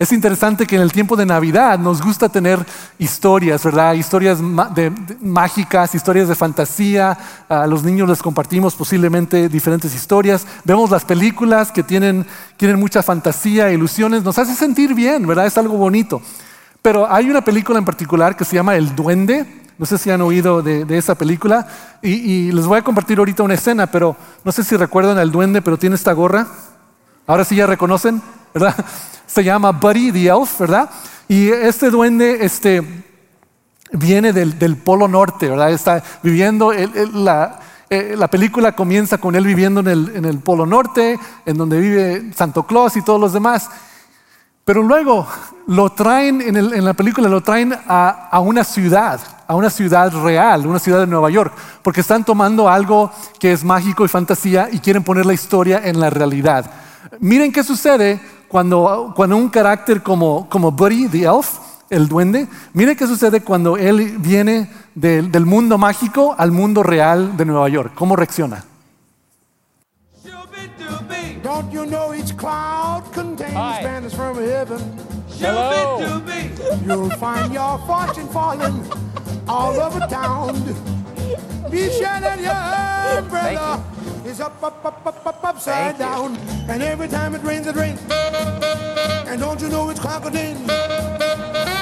Es 0.02 0.12
interesante 0.12 0.66
que 0.66 0.76
en 0.76 0.82
el 0.82 0.92
tiempo 0.92 1.16
de 1.16 1.28
Navidad 1.28 1.78
nos 1.78 2.02
gusta 2.02 2.28
tener 2.28 2.58
historias, 2.98 3.64
¿verdad? 3.64 3.94
Historias 3.94 4.40
mágicas, 5.22 5.94
historias 5.94 6.28
de 6.28 6.34
fantasía. 6.34 7.16
A 7.48 7.68
los 7.68 7.84
niños 7.84 8.10
les 8.10 8.24
compartimos 8.24 8.74
posiblemente 8.74 9.48
diferentes 9.48 9.94
historias. 9.94 10.48
Vemos 10.64 10.90
las 10.90 11.06
películas 11.06 11.72
que 11.72 11.84
tienen, 11.84 12.26
tienen 12.58 12.80
mucha 12.80 13.04
fantasía, 13.04 13.72
ilusiones. 13.72 14.24
Nos 14.24 14.40
hace 14.40 14.56
sentir 14.56 14.96
bien, 14.96 15.28
¿verdad? 15.28 15.46
Es 15.46 15.60
algo 15.60 15.78
bonito. 15.78 16.20
Pero 16.82 17.06
hay 17.08 17.30
una 17.30 17.42
película 17.42 17.78
en 17.78 17.86
particular 17.86 18.36
que 18.36 18.44
se 18.44 18.56
llama 18.56 18.76
El 18.76 18.96
Duende. 18.96 19.61
No 19.78 19.86
sé 19.86 19.98
si 19.98 20.12
han 20.12 20.22
oído 20.22 20.62
de, 20.62 20.86
esa 20.98 21.16
película. 21.16 21.68
Y, 22.02 22.12
y 22.12 22.52
les 22.52 22.66
voy 22.66 22.80
a 22.80 22.84
compartir 22.84 23.18
ahorita 23.18 23.44
una 23.44 23.56
escena, 23.56 23.88
pero 23.88 24.16
no 24.44 24.52
sé 24.52 24.64
si 24.64 24.76
recuerdan 24.76 25.18
al 25.18 25.32
duende, 25.32 25.62
pero 25.62 25.78
tiene 25.78 25.96
esta 25.96 26.14
gorra. 26.14 26.48
Ahora 27.28 27.46
sí 27.46 27.56
ya 27.56 27.68
reconocen, 27.68 28.22
¿verdad? 28.54 28.76
se 29.26 29.44
llama 29.44 29.72
Buddy 29.72 30.12
the 30.12 30.28
Elf, 30.28 30.60
¿verdad? 30.60 30.90
Y 31.28 31.50
este 31.50 31.90
duende 31.90 32.44
este, 32.46 32.84
viene 33.94 34.34
del, 34.34 34.78
Polo 34.78 35.08
Norte, 35.08 35.50
¿verdad? 35.50 35.72
Está 35.72 36.04
viviendo, 36.22 36.74
la, 37.14 37.60
eh, 37.90 38.16
la, 38.18 38.28
película 38.30 38.74
comienza 38.74 39.18
con 39.18 39.36
él 39.36 39.46
viviendo 39.46 39.80
en 39.80 39.88
el, 39.88 40.12
en 40.16 40.26
el, 40.26 40.40
Polo 40.40 40.66
Norte, 40.66 41.18
en 41.46 41.58
donde 41.58 41.80
vive 41.80 42.34
Santo 42.36 42.64
Claus 42.64 42.98
y 42.98 43.02
todos 43.02 43.20
los 43.20 43.32
demás. 43.32 43.70
Pero 44.66 44.84
luego 44.84 45.26
lo 45.68 45.92
traen, 45.92 46.42
en, 46.42 46.58
en 46.58 46.86
la 46.86 46.94
película 46.94 47.30
lo 47.30 47.42
traen 47.42 47.74
a, 47.88 48.28
a, 48.30 48.40
una 48.42 48.64
ciudad, 48.64 49.20
a 49.52 49.56
una 49.56 49.70
ciudad 49.70 50.14
real, 50.24 50.66
una 50.66 50.80
ciudad 50.80 51.02
de 51.02 51.08
Nueva 51.08 51.30
York, 51.30 51.54
porque 51.82 52.00
están 52.00 52.24
tomando 52.24 52.70
algo 52.70 53.12
que 53.38 53.52
es 53.52 53.66
mágico 53.66 54.06
y 54.06 54.08
fantasía 54.08 54.70
y 54.72 54.80
quieren 54.80 55.04
poner 55.04 55.26
la 55.26 55.34
historia 55.34 55.82
en 55.84 56.00
la 56.00 56.10
realidad. 56.10 56.72
Miren 57.20 57.52
qué 57.52 57.62
sucede 57.62 58.22
cuando, 58.48 59.12
cuando 59.14 59.36
un 59.36 59.50
carácter 59.50 60.02
como, 60.02 60.48
como 60.48 60.72
Buddy, 60.72 61.10
the 61.10 61.24
elf, 61.24 61.58
el 61.90 62.08
duende, 62.08 62.48
mire 62.72 62.96
qué 62.96 63.06
sucede 63.06 63.42
cuando 63.42 63.76
él 63.76 64.16
viene 64.20 64.72
del, 64.96 65.30
del 65.30 65.46
mundo 65.46 65.78
mágico 65.78 66.34
al 66.38 66.54
mundo 66.54 66.82
real 66.82 67.36
de 67.36 67.44
Nueva 67.44 67.68
York. 67.68 67.92
¿Cómo 67.94 68.16
reacciona? 68.16 68.64
Don't 71.44 71.74
you 71.74 71.86
know 71.86 72.14
each 72.14 72.38
cloud 72.38 73.04
contains 73.12 73.54
banners 73.84 74.14
from 74.14 74.38
heaven? 74.38 74.80
Hello. 75.38 76.22
You'll 76.86 77.10
find 77.10 77.54
your 77.54 77.78
fortune 77.80 78.28
falling 78.30 79.11
all 79.52 79.80
over 79.82 80.00
town. 80.08 80.54
Be 81.72 81.90
sure 81.90 82.20
that 82.26 82.40
your 82.40 83.20
umbrella 83.20 83.84
is 84.26 84.40
up, 84.40 84.64
up, 84.64 84.86
up, 84.86 85.06
up, 85.06 85.26
up, 85.26 85.44
upside 85.44 85.98
down. 85.98 86.38
And 86.70 86.82
every 86.82 87.10
time 87.10 87.36
it 87.36 87.44
rains, 87.44 87.68
it 87.68 87.76
rains. 87.76 88.00
And 89.28 89.42
don't 89.42 89.60
you 89.62 89.68
know 89.68 89.90
it's 89.90 90.00
crocodile? 90.00 90.72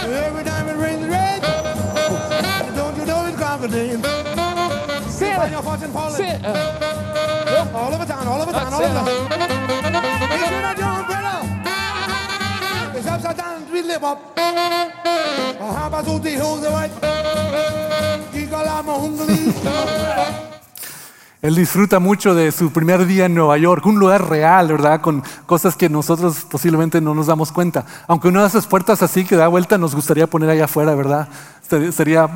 Every 0.10 0.44
time 0.44 0.68
it 0.68 0.78
rains, 0.78 1.04
it 1.04 1.10
rains. 1.10 1.46
And 2.66 2.76
don't 2.76 2.98
you 2.98 3.06
know 3.06 3.26
it's 3.28 3.38
crocodile? 3.38 4.02
Your 5.52 5.64
fortune 5.64 5.92
falling. 5.92 6.16
Santa. 6.16 7.72
All 7.74 7.94
over 7.94 8.06
town, 8.06 8.28
all 8.28 8.42
over 8.42 8.52
town, 8.52 8.74
all 8.74 8.84
over 8.84 8.94
town. 8.94 10.89
Él 21.42 21.56
disfruta 21.56 22.00
mucho 22.00 22.36
de 22.36 22.52
su 22.52 22.72
primer 22.74 23.06
día 23.06 23.28
en 23.28 23.36
Nueva 23.36 23.58
York, 23.58 23.86
un 23.86 23.98
lugar 23.98 24.28
real, 24.30 24.68
¿verdad? 24.68 25.00
Con 25.00 25.24
cosas 25.46 25.78
que 25.78 25.88
nosotros 25.88 26.46
posiblemente 26.50 27.00
no 27.00 27.16
nos 27.16 27.28
damos 27.28 27.52
cuenta. 27.52 27.86
Aunque 28.08 28.28
una 28.28 28.42
de 28.42 28.48
esas 28.48 28.68
puertas 28.68 29.02
así 29.04 29.24
que 29.24 29.38
da 29.38 29.48
vuelta 29.48 29.78
nos 29.78 29.96
gustaría 29.96 30.28
poner 30.28 30.50
allá 30.50 30.66
afuera, 30.66 30.96
¿verdad? 30.96 31.30
Sería, 31.94 32.30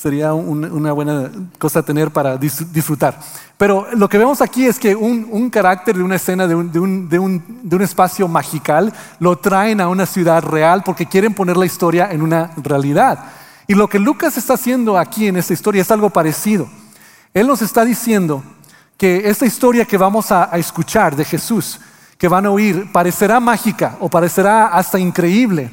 sería 0.00 0.32
una 0.32 0.92
buena 0.92 1.30
cosa 1.58 1.82
tener 1.82 2.10
para 2.10 2.38
disfrutar. 2.38 3.20
Pero 3.58 3.86
lo 3.94 4.08
que 4.08 4.16
vemos 4.16 4.40
aquí 4.40 4.64
es 4.64 4.78
que 4.78 4.96
un, 4.96 5.50
carácter 5.50 5.94
de 5.94 6.02
una 6.02 6.16
escena, 6.16 6.46
de 6.46 6.54
un, 6.54 7.08
de 7.10 7.18
un 7.18 7.82
espacio 7.82 8.26
magical, 8.26 8.94
lo 9.18 9.36
traen 9.36 9.78
a 9.78 9.88
una 9.88 10.06
ciudad 10.06 10.42
real 10.42 10.82
porque 10.84 11.04
quieren 11.04 11.34
poner 11.34 11.58
la 11.58 11.66
historia 11.66 12.08
en 12.10 12.22
una 12.22 12.50
realidad. 12.56 13.18
Y 13.66 13.74
lo 13.74 13.88
que 13.88 13.98
Lucas 13.98 14.38
está 14.38 14.54
haciendo 14.54 14.96
aquí 14.96 15.26
en 15.28 15.36
esta 15.36 15.52
historia 15.52 15.82
es 15.82 15.90
algo 15.90 16.08
parecido. 16.08 16.66
Él 17.34 17.46
nos 17.46 17.60
está 17.60 17.84
diciendo 17.84 18.42
que 18.96 19.28
esta 19.28 19.44
historia 19.44 19.84
que 19.84 19.98
vamos 19.98 20.32
a, 20.32 20.44
escuchar 20.54 21.14
de 21.14 21.26
Jesús, 21.26 21.78
que 22.16 22.26
van 22.26 22.46
a 22.46 22.50
oír, 22.50 22.90
parecerá 22.90 23.38
mágica 23.38 23.98
o 24.00 24.08
parecerá 24.08 24.68
hasta 24.68 24.98
increíble. 24.98 25.70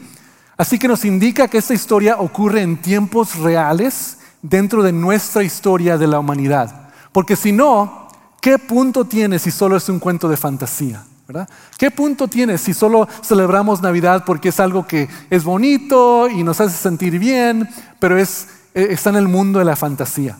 Así 0.58 0.78
que 0.78 0.90
nos 0.90 1.06
indica 1.06 1.48
que 1.48 1.60
esta 1.60 1.74
historia 1.74 2.18
ocurre 2.20 2.62
en 2.62 2.76
tiempos 2.76 3.36
reales 3.38 4.17
dentro 4.50 4.84
de 4.84 4.92
nuestra 4.92 5.44
historia 5.44 5.98
de 5.98 6.08
la 6.08 6.20
humanidad. 6.20 6.90
Porque 7.12 7.36
si 7.36 7.52
no, 7.52 8.08
¿qué 8.42 8.58
punto 8.58 9.06
tiene 9.06 9.40
si 9.40 9.52
solo 9.52 9.78
es 9.78 9.90
un 9.90 10.00
cuento 10.00 10.28
de 10.30 10.38
fantasía? 10.38 11.04
¿Qué 11.78 11.92
punto 11.92 12.28
tiene 12.28 12.58
si 12.58 12.74
solo 12.74 13.08
celebramos 13.22 13.82
Navidad 13.82 14.24
porque 14.26 14.50
es 14.50 14.60
algo 14.60 14.88
que 14.88 15.10
es 15.30 15.44
bonito 15.44 16.30
y 16.30 16.44
nos 16.44 16.62
hace 16.62 16.78
sentir 16.78 17.20
bien, 17.20 17.68
pero 18.00 18.18
es, 18.18 18.48
eh, 18.74 18.88
está 18.92 19.10
en 19.10 19.18
el 19.18 19.28
mundo 19.28 19.60
de 19.60 19.66
la 19.66 19.76
fantasía? 19.76 20.38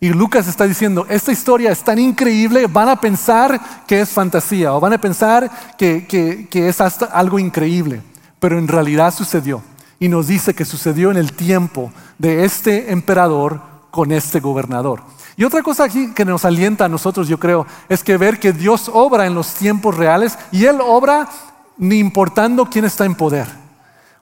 Y 0.00 0.10
Lucas 0.10 0.46
está 0.46 0.64
diciendo, 0.64 1.06
esta 1.08 1.32
historia 1.32 1.72
es 1.72 1.82
tan 1.82 1.98
increíble, 1.98 2.68
van 2.68 2.88
a 2.88 3.00
pensar 3.00 3.84
que 3.84 4.00
es 4.00 4.10
fantasía 4.10 4.72
o 4.72 4.78
van 4.78 4.92
a 4.92 4.98
pensar 4.98 5.50
que, 5.76 6.46
es 6.52 6.80
hasta 6.80 7.06
algo 7.06 7.40
increíble, 7.40 8.00
pero 8.38 8.58
en 8.58 8.68
realidad 8.68 9.12
sucedió. 9.12 9.60
Y 10.00 10.08
nos 10.08 10.28
dice 10.28 10.54
que 10.54 10.64
sucedió 10.64 11.10
en 11.10 11.16
el 11.16 11.32
tiempo 11.32 11.92
de 12.18 12.44
este 12.44 12.92
emperador 12.92 13.60
con 13.90 14.12
este 14.12 14.40
gobernador. 14.40 15.02
Y 15.36 15.44
otra 15.44 15.62
cosa 15.62 15.84
aquí 15.84 16.12
que 16.14 16.24
nos 16.24 16.44
alienta 16.44 16.84
a 16.84 16.88
nosotros, 16.88 17.28
yo 17.28 17.38
creo, 17.38 17.66
es 17.88 18.02
que 18.02 18.16
ver 18.16 18.38
que 18.38 18.52
Dios 18.52 18.90
obra 18.92 19.26
en 19.26 19.34
los 19.34 19.54
tiempos 19.54 19.96
reales 19.96 20.38
y 20.52 20.64
Él 20.64 20.78
obra 20.80 21.28
ni 21.76 21.98
importando 21.98 22.66
quién 22.66 22.84
está 22.84 23.04
en 23.04 23.14
poder. 23.14 23.46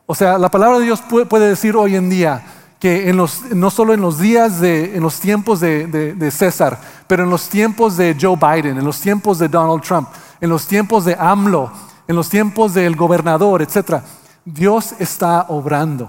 O 0.06 0.14
sea, 0.14 0.38
la 0.38 0.50
palabra 0.50 0.78
de 0.78 0.84
Dios 0.84 1.02
puede 1.28 1.48
decir 1.48 1.74
hoy 1.76 1.96
en 1.96 2.08
día, 2.08 2.44
que 2.78 3.12
no 3.12 3.70
solo 3.70 3.94
en 3.94 4.00
los 4.00 4.18
días, 4.18 4.60
de, 4.60 4.96
en 4.96 5.02
los 5.02 5.18
tiempos 5.18 5.60
de, 5.60 6.30
César, 6.30 6.78
pero 7.06 7.24
en 7.24 7.30
los 7.30 7.48
tiempos 7.48 7.96
de 7.96 8.16
Joe 8.20 8.36
Biden, 8.36 8.78
en 8.78 8.84
los 8.84 9.00
tiempos 9.00 9.38
de 9.38 9.48
Donald 9.48 9.82
Trump, 9.82 10.08
en 10.40 10.50
los 10.50 10.66
tiempos 10.66 11.04
de 11.04 11.16
AMLO, 11.18 11.72
en 12.06 12.14
los 12.14 12.28
tiempos 12.28 12.74
del 12.74 12.94
gobernador, 12.94 13.62
etc. 13.62 14.02
Dios 14.46 14.94
está 15.00 15.46
obrando. 15.48 16.08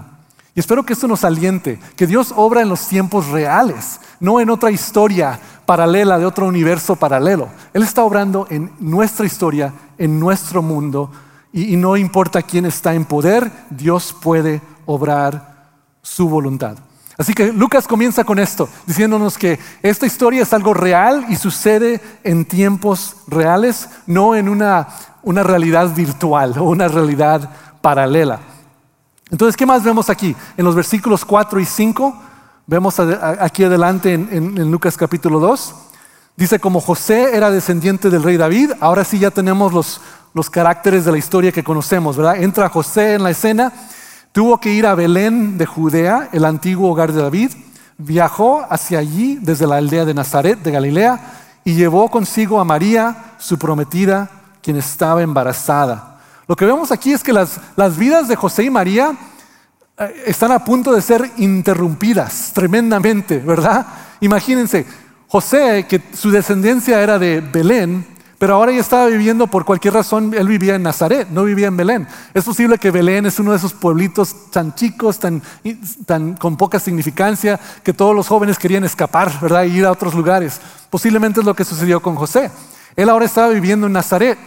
Y 0.54 0.60
espero 0.60 0.84
que 0.84 0.92
esto 0.92 1.06
nos 1.06 1.24
aliente, 1.24 1.78
que 1.96 2.06
Dios 2.06 2.32
obra 2.34 2.62
en 2.62 2.68
los 2.68 2.88
tiempos 2.88 3.28
reales, 3.28 4.00
no 4.20 4.40
en 4.40 4.48
otra 4.48 4.70
historia 4.70 5.38
paralela 5.66 6.18
de 6.18 6.24
otro 6.24 6.46
universo 6.46 6.96
paralelo. 6.96 7.48
Él 7.74 7.82
está 7.82 8.02
obrando 8.02 8.46
en 8.48 8.72
nuestra 8.78 9.26
historia, 9.26 9.72
en 9.98 10.18
nuestro 10.18 10.62
mundo, 10.62 11.10
y, 11.52 11.74
y 11.74 11.76
no 11.76 11.96
importa 11.96 12.42
quién 12.42 12.64
está 12.64 12.94
en 12.94 13.04
poder, 13.04 13.50
Dios 13.70 14.14
puede 14.20 14.62
obrar 14.86 15.72
su 16.00 16.28
voluntad. 16.28 16.78
Así 17.18 17.34
que 17.34 17.52
Lucas 17.52 17.88
comienza 17.88 18.22
con 18.22 18.38
esto, 18.38 18.68
diciéndonos 18.86 19.36
que 19.36 19.58
esta 19.82 20.06
historia 20.06 20.42
es 20.42 20.52
algo 20.52 20.72
real 20.72 21.26
y 21.28 21.34
sucede 21.34 22.00
en 22.22 22.44
tiempos 22.44 23.16
reales, 23.26 23.88
no 24.06 24.36
en 24.36 24.48
una, 24.48 24.86
una 25.24 25.42
realidad 25.42 25.92
virtual 25.94 26.56
o 26.58 26.64
una 26.64 26.86
realidad 26.86 27.50
paralela. 27.80 28.40
Entonces, 29.30 29.56
¿qué 29.56 29.66
más 29.66 29.84
vemos 29.84 30.10
aquí? 30.10 30.34
En 30.56 30.64
los 30.64 30.74
versículos 30.74 31.24
4 31.24 31.60
y 31.60 31.64
5, 31.64 32.22
vemos 32.66 32.98
aquí 32.98 33.64
adelante 33.64 34.14
en, 34.14 34.70
Lucas 34.70 34.96
capítulo 34.96 35.38
2, 35.40 35.74
dice 36.36 36.58
como 36.58 36.80
José 36.80 37.36
era 37.36 37.50
descendiente 37.50 38.10
del 38.10 38.22
rey 38.22 38.36
David, 38.36 38.72
ahora 38.80 39.04
sí 39.04 39.18
ya 39.18 39.30
tenemos 39.30 39.72
los, 39.72 40.00
los 40.34 40.48
caracteres 40.48 41.04
de 41.04 41.12
la 41.12 41.18
historia 41.18 41.52
que 41.52 41.64
conocemos, 41.64 42.16
¿verdad? 42.16 42.42
Entra 42.42 42.68
José 42.68 43.14
en 43.14 43.22
la 43.22 43.30
escena 43.30 43.72
Tuvo 44.32 44.60
que 44.60 44.72
ir 44.72 44.86
a 44.86 44.94
Belén 44.94 45.58
de 45.58 45.66
Judea, 45.66 46.28
el 46.32 46.44
antiguo 46.44 46.90
hogar 46.90 47.12
de 47.12 47.22
David. 47.22 47.50
Viajó 47.96 48.64
hacia 48.70 48.98
allí 48.98 49.38
desde 49.42 49.66
la 49.66 49.78
aldea 49.78 50.04
de 50.04 50.14
Nazaret 50.14 50.62
de 50.62 50.70
Galilea 50.70 51.18
y 51.64 51.74
llevó 51.74 52.08
consigo 52.08 52.60
a 52.60 52.64
María, 52.64 53.34
su 53.38 53.58
prometida, 53.58 54.30
quien 54.62 54.76
estaba 54.76 55.22
embarazada. 55.22 56.17
Lo 56.48 56.56
que 56.56 56.64
vemos 56.64 56.90
aquí 56.90 57.12
es 57.12 57.22
que 57.22 57.32
las, 57.32 57.60
las 57.76 57.98
vidas 57.98 58.26
de 58.26 58.34
José 58.34 58.64
y 58.64 58.70
María 58.70 59.14
eh, 59.98 60.24
están 60.26 60.50
a 60.50 60.64
punto 60.64 60.92
de 60.92 61.02
ser 61.02 61.30
interrumpidas 61.36 62.52
tremendamente, 62.54 63.38
¿verdad? 63.38 63.86
Imagínense, 64.20 64.86
José, 65.28 65.84
que 65.86 66.02
su 66.14 66.30
descendencia 66.30 67.02
era 67.02 67.18
de 67.18 67.42
Belén, 67.42 68.06
Pero 68.38 68.54
ahora 68.54 68.70
ya 68.70 68.78
estaba 68.78 69.06
viviendo, 69.06 69.48
por 69.48 69.64
cualquier 69.64 69.94
razón, 69.94 70.32
él 70.32 70.46
vivía 70.46 70.76
en 70.76 70.84
Nazaret, 70.84 71.28
no 71.28 71.42
vivía 71.42 71.66
en 71.66 71.76
Belén. 71.76 72.06
Es 72.32 72.44
posible 72.44 72.78
que 72.78 72.92
Belén 72.92 73.26
es 73.26 73.40
uno 73.40 73.50
de 73.50 73.56
esos 73.56 73.74
pueblitos 73.74 74.50
tan 74.52 74.76
chicos, 74.76 75.18
tan, 75.18 75.42
tan 76.06 76.34
con 76.34 76.56
poca 76.56 76.78
significancia, 76.78 77.58
que 77.82 77.92
todos 77.92 78.14
los 78.14 78.28
jóvenes 78.28 78.56
querían 78.56 78.84
escapar, 78.84 79.40
¿verdad? 79.40 79.64
Y 79.64 79.78
ir 79.78 79.86
a 79.86 79.90
otros 79.90 80.14
lugares. 80.14 80.60
Posiblemente 80.88 81.40
es 81.40 81.46
lo 81.46 81.54
que 81.54 81.64
sucedió 81.64 82.00
con 82.00 82.14
José. 82.14 82.52
Él 82.94 83.08
ahora 83.08 83.24
estaba 83.24 83.48
viviendo 83.48 83.88
en 83.88 83.92
Nazaret, 83.92 84.38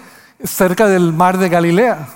cerca 0.43 0.87
del 0.87 1.13
mar 1.13 1.37
de 1.37 1.49
Galilea. 1.49 2.07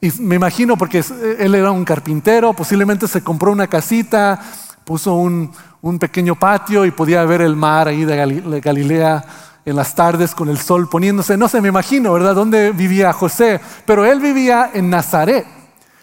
Y 0.00 0.10
me 0.20 0.36
imagino, 0.36 0.76
porque 0.76 1.04
él 1.38 1.54
era 1.54 1.70
un 1.70 1.84
carpintero, 1.84 2.52
posiblemente 2.52 3.08
se 3.08 3.22
compró 3.22 3.52
una 3.52 3.66
casita, 3.66 4.40
puso 4.84 5.14
un, 5.14 5.50
un 5.80 5.98
pequeño 5.98 6.34
patio 6.34 6.84
y 6.84 6.90
podía 6.90 7.24
ver 7.24 7.40
el 7.40 7.56
mar 7.56 7.88
ahí 7.88 8.04
de 8.04 8.60
Galilea 8.60 9.24
en 9.64 9.76
las 9.76 9.94
tardes 9.94 10.34
con 10.34 10.48
el 10.48 10.58
sol 10.58 10.88
poniéndose. 10.88 11.36
No 11.36 11.48
sé, 11.48 11.60
me 11.60 11.68
imagino, 11.68 12.12
¿verdad? 12.12 12.34
¿Dónde 12.34 12.72
vivía 12.72 13.12
José? 13.12 13.60
Pero 13.86 14.04
él 14.04 14.20
vivía 14.20 14.70
en 14.74 14.90
Nazaret. 14.90 15.46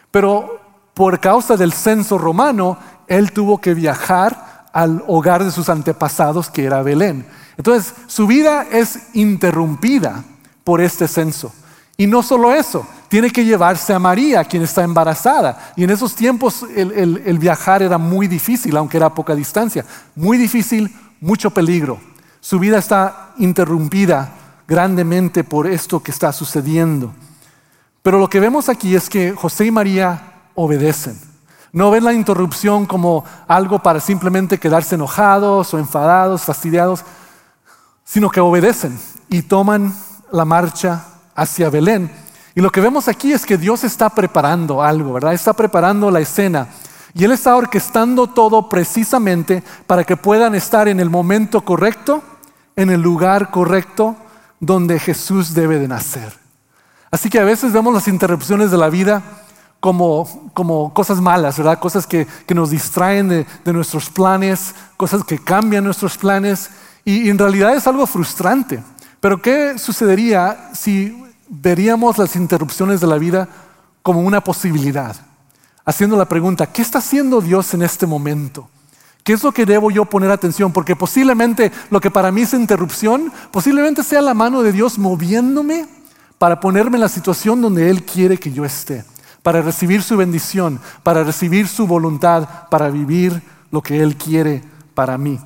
Pero 0.09 0.59
por 0.93 1.19
causa 1.19 1.57
del 1.57 1.73
censo 1.73 2.17
romano, 2.17 2.77
él 3.07 3.31
tuvo 3.31 3.59
que 3.59 3.73
viajar 3.73 4.67
al 4.73 5.03
hogar 5.07 5.43
de 5.43 5.51
sus 5.51 5.69
antepasados, 5.69 6.49
que 6.49 6.65
era 6.65 6.81
Belén. 6.81 7.25
Entonces, 7.57 7.93
su 8.07 8.27
vida 8.27 8.65
es 8.71 8.99
interrumpida 9.13 10.23
por 10.63 10.81
este 10.81 11.07
censo. 11.07 11.53
Y 12.01 12.07
no 12.07 12.23
solo 12.23 12.51
eso, 12.51 12.83
tiene 13.09 13.29
que 13.29 13.45
llevarse 13.45 13.93
a 13.93 13.99
María, 13.99 14.43
quien 14.43 14.63
está 14.63 14.83
embarazada. 14.83 15.71
Y 15.75 15.83
en 15.83 15.91
esos 15.91 16.15
tiempos 16.15 16.65
el, 16.75 17.37
viajar 17.37 17.83
era 17.83 17.99
muy 17.99 18.27
difícil, 18.27 18.75
aunque 18.75 18.97
era 18.97 19.05
a 19.05 19.13
poca 19.13 19.35
distancia. 19.35 19.85
Muy 20.15 20.39
difícil, 20.39 20.91
mucho 21.19 21.51
peligro. 21.51 21.99
Su 22.39 22.57
vida 22.57 22.79
está 22.79 23.33
interrumpida 23.37 24.33
grandemente 24.67 25.43
por 25.43 25.67
esto 25.67 26.01
que 26.01 26.09
está 26.09 26.33
sucediendo. 26.33 27.13
Pero 28.01 28.17
lo 28.17 28.27
que 28.27 28.39
vemos 28.39 28.67
aquí 28.67 28.95
es 28.95 29.07
que 29.07 29.33
José 29.33 29.67
y 29.67 29.71
María 29.71 30.47
obedecen. 30.55 31.15
No 31.71 31.91
ven 31.91 32.03
la 32.03 32.13
interrupción 32.13 32.87
como 32.87 33.25
algo 33.47 33.77
para 33.77 33.99
simplemente 33.99 34.57
quedarse 34.57 34.95
enojados 34.95 35.71
o 35.71 35.77
enfadados, 35.77 36.41
fastidiados, 36.41 37.03
sino 38.03 38.31
que 38.31 38.39
obedecen 38.39 38.99
y 39.29 39.43
toman 39.43 39.93
la 40.31 40.45
marcha 40.45 41.05
hacia 41.35 41.69
Belén. 41.69 42.11
Y 42.55 42.61
lo 42.61 42.71
que 42.71 42.81
vemos 42.81 43.07
aquí 43.07 43.31
es 43.31 43.45
que 43.45 43.57
Dios 43.57 43.83
está 43.83 44.09
preparando 44.09 44.81
algo, 44.81 45.13
¿verdad? 45.13 45.33
Está 45.33 45.53
preparando 45.53 46.11
la 46.11 46.19
escena. 46.19 46.67
Y 47.13 47.23
Él 47.23 47.31
está 47.31 47.55
orquestando 47.55 48.27
todo 48.27 48.69
precisamente 48.69 49.63
para 49.87 50.03
que 50.03 50.17
puedan 50.17 50.55
estar 50.55 50.87
en 50.87 50.99
el 50.99 51.09
momento 51.09 51.61
correcto 51.61 52.23
en 52.75 52.89
el 52.89 53.01
lugar 53.01 53.51
correcto 53.51 54.15
donde 54.59 54.99
Jesús 54.99 55.53
debe 55.53 55.79
de 55.79 55.87
nacer. 55.87 56.33
Así 57.09 57.29
que 57.29 57.39
a 57.39 57.43
veces 57.43 57.73
vemos 57.73 57.93
las 57.93 58.07
interrupciones 58.07 58.71
de 58.71 58.77
la 58.77 58.89
vida 58.89 59.21
como, 59.79 60.51
como 60.53 60.93
cosas 60.93 61.19
malas, 61.19 61.57
¿verdad? 61.57 61.79
Cosas 61.79 62.07
que, 62.07 62.27
nos 62.53 62.69
distraen 62.69 63.27
de, 63.29 63.73
nuestros 63.73 64.09
planes, 64.09 64.75
cosas 64.95 65.23
que 65.23 65.39
cambian 65.39 65.83
nuestros 65.83 66.17
planes. 66.17 66.69
Y 67.03 67.29
en 67.29 67.37
realidad 67.37 67.75
es 67.75 67.87
algo 67.87 68.05
frustrante. 68.05 68.81
Pero 69.21 69.41
¿qué 69.41 69.77
sucedería 69.77 70.71
si 70.73 71.15
veríamos 71.47 72.17
las 72.17 72.35
interrupciones 72.35 72.99
de 72.99 73.07
la 73.07 73.19
vida 73.19 73.47
como 74.01 74.21
una 74.21 74.43
posibilidad? 74.43 75.15
Haciendo 75.85 76.17
la 76.17 76.25
pregunta, 76.25 76.65
¿qué 76.65 76.81
está 76.81 76.97
haciendo 76.97 77.39
Dios 77.39 77.73
en 77.75 77.83
este 77.83 78.07
momento? 78.07 78.67
¿Qué 79.23 79.33
es 79.33 79.43
lo 79.43 79.51
que 79.51 79.67
debo 79.67 79.91
yo 79.91 80.05
poner 80.05 80.31
atención? 80.31 80.73
Porque 80.73 80.95
posiblemente 80.95 81.71
lo 81.91 82.01
que 82.01 82.09
para 82.09 82.31
mí 82.31 82.41
es 82.41 82.53
interrupción, 82.53 83.31
posiblemente 83.51 84.03
sea 84.03 84.21
la 84.21 84.33
mano 84.33 84.63
de 84.63 84.71
Dios 84.71 84.97
moviéndome 84.97 85.85
para 86.39 86.59
ponerme 86.59 86.97
en 86.97 87.01
la 87.01 87.09
situación 87.09 87.61
donde 87.61 87.91
Él 87.91 88.03
quiere 88.03 88.39
que 88.39 88.51
yo 88.51 88.65
esté, 88.65 89.05
para 89.43 89.61
recibir 89.61 90.01
su 90.01 90.17
bendición, 90.17 90.79
para 91.03 91.23
recibir 91.23 91.67
su 91.67 91.85
voluntad, 91.85 92.67
para 92.71 92.89
vivir 92.89 93.43
lo 93.69 93.83
que 93.83 94.01
Él 94.01 94.15
quiere 94.15 94.63
para 94.95 95.19
mí. 95.19 95.39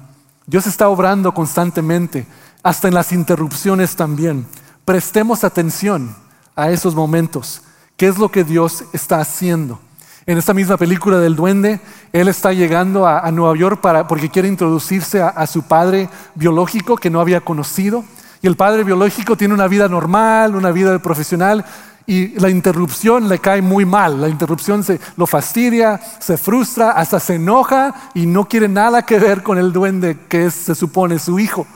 Dios 0.47 0.65
está 0.67 0.87
obrando 0.87 1.33
constantemente, 1.33 2.25
hasta 2.65 2.87
en 2.87 2.95
las 2.95 3.11
interrupciones 3.11 3.95
también. 3.95 4.47
Prestemos 4.85 5.43
atención 5.43 6.15
a 6.55 6.71
esos 6.71 6.95
momentos. 6.95 7.61
¿Qué 7.95 8.07
es 8.07 8.17
lo 8.17 8.29
que 8.29 8.43
Dios 8.43 8.85
está 8.91 9.19
haciendo? 9.19 9.79
En 10.25 10.39
esta 10.39 10.55
misma 10.55 10.75
película 10.75 11.19
del 11.19 11.35
duende, 11.35 11.79
él 12.11 12.27
está 12.27 12.53
llegando 12.53 13.07
a, 13.07 13.29
Nueva 13.31 13.55
York 13.55 13.81
para, 13.81 14.07
porque 14.07 14.31
quiere 14.31 14.47
introducirse 14.47 15.21
a, 15.21 15.45
su 15.45 15.61
padre 15.61 16.09
biológico 16.33 16.97
que 16.97 17.11
no 17.11 17.21
había 17.21 17.39
conocido. 17.41 18.03
Y 18.41 18.47
el 18.47 18.55
padre 18.55 18.83
biológico 18.83 19.37
tiene 19.37 19.53
una 19.53 19.67
vida 19.67 19.87
normal, 19.87 20.55
una 20.55 20.71
vida 20.71 20.97
profesional, 20.97 21.63
y 22.07 22.29
la 22.39 22.49
interrupción 22.49 23.29
le 23.29 23.37
cae 23.37 23.61
muy 23.61 23.85
mal. 23.85 24.19
La 24.19 24.27
interrupción 24.27 24.83
se, 24.83 24.99
lo 25.17 25.27
fastidia, 25.27 26.01
se 26.19 26.35
frustra, 26.35 26.93
hasta 26.93 27.19
se 27.19 27.35
enoja 27.35 27.93
y 28.15 28.25
no 28.25 28.45
quiere 28.45 28.67
nada 28.67 29.03
que 29.03 29.19
ver 29.19 29.43
con 29.43 29.59
el 29.59 29.71
duende 29.71 30.17
que 30.27 30.49
se 30.49 30.73
supone 30.73 31.19
su 31.19 31.37
hijo. 31.37 31.67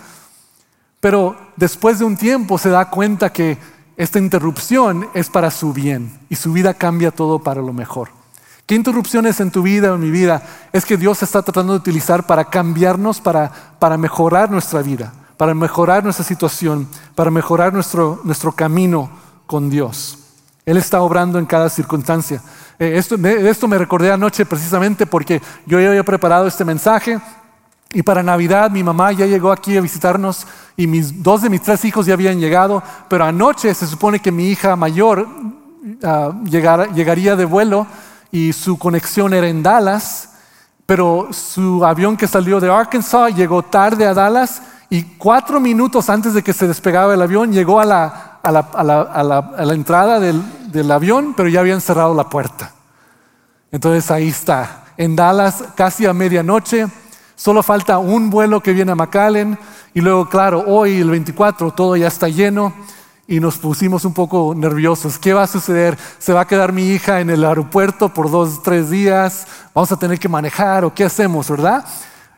Pero 0.99 1.37
después 1.55 1.99
de 1.99 2.05
un 2.05 2.17
tiempo 2.17 2.57
se 2.57 2.69
da 2.69 2.89
cuenta 2.89 3.31
que 3.31 3.57
esta 3.95 4.19
interrupción 4.19 5.09
es 5.13 5.29
para 5.29 5.51
su 5.51 5.73
bien 5.73 6.19
y 6.29 6.35
su 6.35 6.53
vida 6.53 6.73
cambia 6.73 7.11
todo 7.11 7.39
para 7.39 7.61
lo 7.61 7.73
mejor. 7.73 8.09
¿Qué 8.65 8.75
interrupciones 8.75 9.39
en 9.39 9.51
tu 9.51 9.63
vida 9.63 9.91
o 9.91 9.95
en 9.95 10.01
mi 10.01 10.11
vida 10.11 10.43
es 10.71 10.85
que 10.85 10.95
Dios 10.95 11.23
está 11.23 11.41
tratando 11.41 11.73
de 11.73 11.79
utilizar 11.79 12.27
para 12.27 12.45
cambiarnos, 12.45 13.19
para, 13.19 13.51
para 13.79 13.97
mejorar 13.97 14.51
nuestra 14.51 14.81
vida, 14.81 15.11
para 15.37 15.53
mejorar 15.53 16.03
nuestra 16.03 16.23
situación, 16.23 16.87
para 17.15 17.31
mejorar 17.31 17.73
nuestro, 17.73 18.21
nuestro 18.23 18.51
camino 18.51 19.09
con 19.47 19.69
Dios? 19.69 20.19
Él 20.65 20.77
está 20.77 21.01
obrando 21.01 21.39
en 21.39 21.47
cada 21.47 21.67
circunstancia. 21.67 22.43
Eh, 22.77 22.93
esto, 22.95 23.15
esto 23.15 23.67
me 23.67 23.77
recordé 23.77 24.11
anoche 24.11 24.45
precisamente 24.45 25.07
porque 25.07 25.41
yo 25.65 25.79
ya 25.79 25.89
había 25.89 26.03
preparado 26.03 26.45
este 26.45 26.63
mensaje 26.63 27.19
y 27.91 28.03
para 28.03 28.21
Navidad 28.21 28.69
mi 28.69 28.83
mamá 28.83 29.11
ya 29.11 29.25
llegó 29.25 29.51
aquí 29.51 29.75
a 29.75 29.81
visitarnos 29.81 30.45
y 30.77 30.85
mis, 30.85 31.23
dos 31.23 31.41
de 31.41 31.49
mis 31.49 31.61
tres 31.61 31.83
hijos 31.85 32.05
ya 32.05 32.13
habían 32.13 32.39
llegado, 32.39 32.83
pero 33.07 33.25
anoche 33.25 33.73
se 33.73 33.87
supone 33.87 34.19
que 34.19 34.31
mi 34.31 34.49
hija 34.49 34.75
mayor 34.75 35.27
ah, 36.03 36.33
llegaría 36.45 37.35
de 37.35 37.45
vuelo 37.45 37.87
y 38.31 38.53
su 38.53 38.77
conexión 38.77 39.33
era 39.33 39.47
en 39.47 39.63
Dallas, 39.63 40.29
pero 40.85 41.29
su 41.31 41.83
avión 41.83 42.15
que 42.15 42.27
salió 42.27 42.59
de 42.59 42.69
Arkansas 42.69 43.35
llegó 43.35 43.63
tarde 43.63 44.05
a 44.05 44.13
Dallas 44.13 44.61
y 44.91 45.03
cuatro 45.17 45.59
minutos 45.59 46.09
antes 46.09 46.33
de 46.33 46.43
que 46.43 46.53
se 46.53 46.67
despegaba 46.67 47.13
el 47.15 47.21
avión 47.21 47.51
llegó 47.51 47.79
a 47.79 47.85
la, 47.85 48.39
a 48.43 49.63
la, 49.63 49.73
entrada 49.73 50.19
del, 50.19 50.71
del 50.71 50.91
avión, 50.91 51.33
pero 51.35 51.49
ya 51.49 51.59
habían 51.59 51.81
cerrado 51.81 52.13
la 52.13 52.29
puerta. 52.29 52.71
Entonces 53.71 54.09
ahí 54.11 54.29
está, 54.29 54.83
en 54.97 55.15
Dallas 55.15 55.63
casi 55.75 56.05
a 56.05 56.13
medianoche, 56.13 56.87
solo 57.39 57.63
falta 57.63 57.99
un 57.99 58.29
vuelo 58.29 58.61
que 58.61 58.73
viene 58.73 58.91
a 58.91 58.95
McAllen 58.95 59.57
y 59.93 60.01
luego, 60.01 60.27
claro, 60.27 60.65
hoy 60.67 60.99
el 60.99 61.09
24 61.09 61.71
todo 61.71 61.95
ya 61.95 62.07
está 62.07 62.27
lleno 62.27 62.73
y 63.29 63.39
nos 63.39 63.57
pusimos 63.57 64.03
un 64.03 64.13
poco 64.13 64.53
nerviosos. 64.53 65.17
¿Qué 65.17 65.31
va 65.31 65.43
a 65.43 65.47
suceder? 65.47 65.97
¿Se 66.17 66.33
va 66.33 66.41
a 66.41 66.47
quedar 66.47 66.73
mi 66.73 66.89
hija 66.89 67.21
en 67.21 67.29
el 67.29 67.45
aeropuerto 67.45 68.13
por 68.13 68.29
dos, 68.29 68.61
tres 68.61 68.89
días? 68.89 69.47
¿Vamos 69.73 69.89
a 69.89 69.97
tener 69.97 70.19
que 70.19 70.27
manejar 70.27 70.83
o 70.83 70.93
qué 70.93 71.05
hacemos, 71.05 71.49
verdad? 71.49 71.85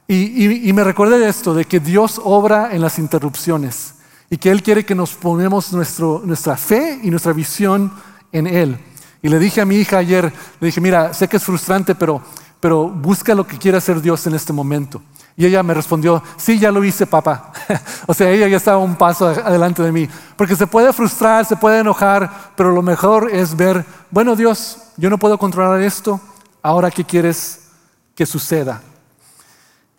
Y, 0.07 0.71
me 0.71 0.83
recordé 0.83 1.17
de 1.17 1.29
esto, 1.29 1.55
de 1.55 1.65
que 1.65 1.79
Dios 1.79 2.21
obra 2.23 2.69
en 2.71 2.81
las 2.81 2.99
interrupciones 2.99 3.95
y 4.29 4.37
que 4.37 4.51
Él 4.51 4.61
quiere 4.61 4.85
que 4.85 4.93
nos 4.93 5.15
ponemos 5.15 5.73
nuestra 5.73 6.57
fe 6.57 6.99
y 7.01 7.09
nuestra 7.09 7.33
visión 7.33 7.91
en 8.31 8.45
Él. 8.45 8.77
Y 9.23 9.29
le 9.29 9.39
dije 9.39 9.61
a 9.61 9.65
mi 9.65 9.77
hija 9.77 9.97
ayer, 9.97 10.31
le 10.59 10.65
dije, 10.67 10.79
mira, 10.79 11.11
sé 11.15 11.27
que 11.27 11.37
es 11.37 11.43
frustrante, 11.43 11.95
pero, 11.95 12.21
pero 12.61 12.87
busca 12.87 13.35
lo 13.35 13.45
que 13.45 13.57
quiere 13.57 13.77
hacer 13.77 14.01
Dios 14.01 14.25
en 14.27 14.35
este 14.35 14.53
momento. 14.53 15.01
Y 15.35 15.45
ella 15.45 15.63
me 15.63 15.73
respondió, 15.73 16.21
sí, 16.37 16.59
ya 16.59 16.71
lo 16.71 16.83
hice, 16.83 17.07
papá. 17.07 17.51
o 18.05 18.13
sea, 18.13 18.29
ella 18.29 18.47
ya 18.47 18.57
estaba 18.57 18.77
un 18.77 18.95
paso 18.95 19.27
adelante 19.27 19.81
de 19.81 19.91
mí. 19.91 20.07
Porque 20.37 20.55
se 20.55 20.67
puede 20.67 20.93
frustrar, 20.93 21.45
se 21.45 21.55
puede 21.55 21.79
enojar, 21.79 22.51
pero 22.55 22.71
lo 22.71 22.81
mejor 22.81 23.29
es 23.31 23.57
ver, 23.57 23.83
bueno 24.11 24.35
Dios, 24.35 24.77
yo 24.97 25.09
no 25.09 25.17
puedo 25.17 25.37
controlar 25.39 25.81
esto, 25.81 26.21
ahora 26.61 26.91
qué 26.91 27.03
quieres 27.03 27.69
que 28.13 28.25
suceda. 28.25 28.81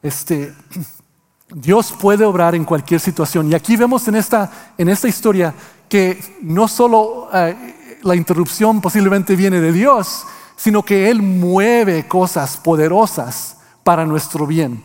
Este, 0.01 0.55
Dios 1.53 1.93
puede 2.01 2.25
obrar 2.25 2.55
en 2.55 2.65
cualquier 2.65 3.01
situación. 3.01 3.51
Y 3.51 3.55
aquí 3.55 3.77
vemos 3.77 4.07
en 4.07 4.15
esta, 4.15 4.51
en 4.79 4.89
esta 4.89 5.09
historia 5.09 5.53
que 5.89 6.39
no 6.43 6.69
solo 6.69 7.29
eh, 7.35 7.99
la 8.03 8.15
interrupción 8.15 8.81
posiblemente 8.81 9.35
viene 9.35 9.61
de 9.61 9.73
Dios, 9.73 10.25
sino 10.63 10.85
que 10.85 11.11
Él 11.11 11.23
mueve 11.23 12.07
cosas 12.07 12.57
poderosas 12.57 13.57
para 13.83 14.07
nuestro 14.07 14.47
bien. 14.47 14.81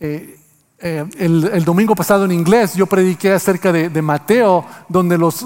Eh, 0.00 0.36
eh, 0.80 1.04
el, 1.16 1.64
domingo 1.64 1.94
pasado 1.94 2.24
en 2.24 2.32
inglés 2.32 2.74
yo 2.74 2.88
prediqué 2.88 3.30
acerca 3.30 3.70
de, 3.70 4.02
Mateo, 4.02 4.66
donde 4.88 5.16
los, 5.16 5.44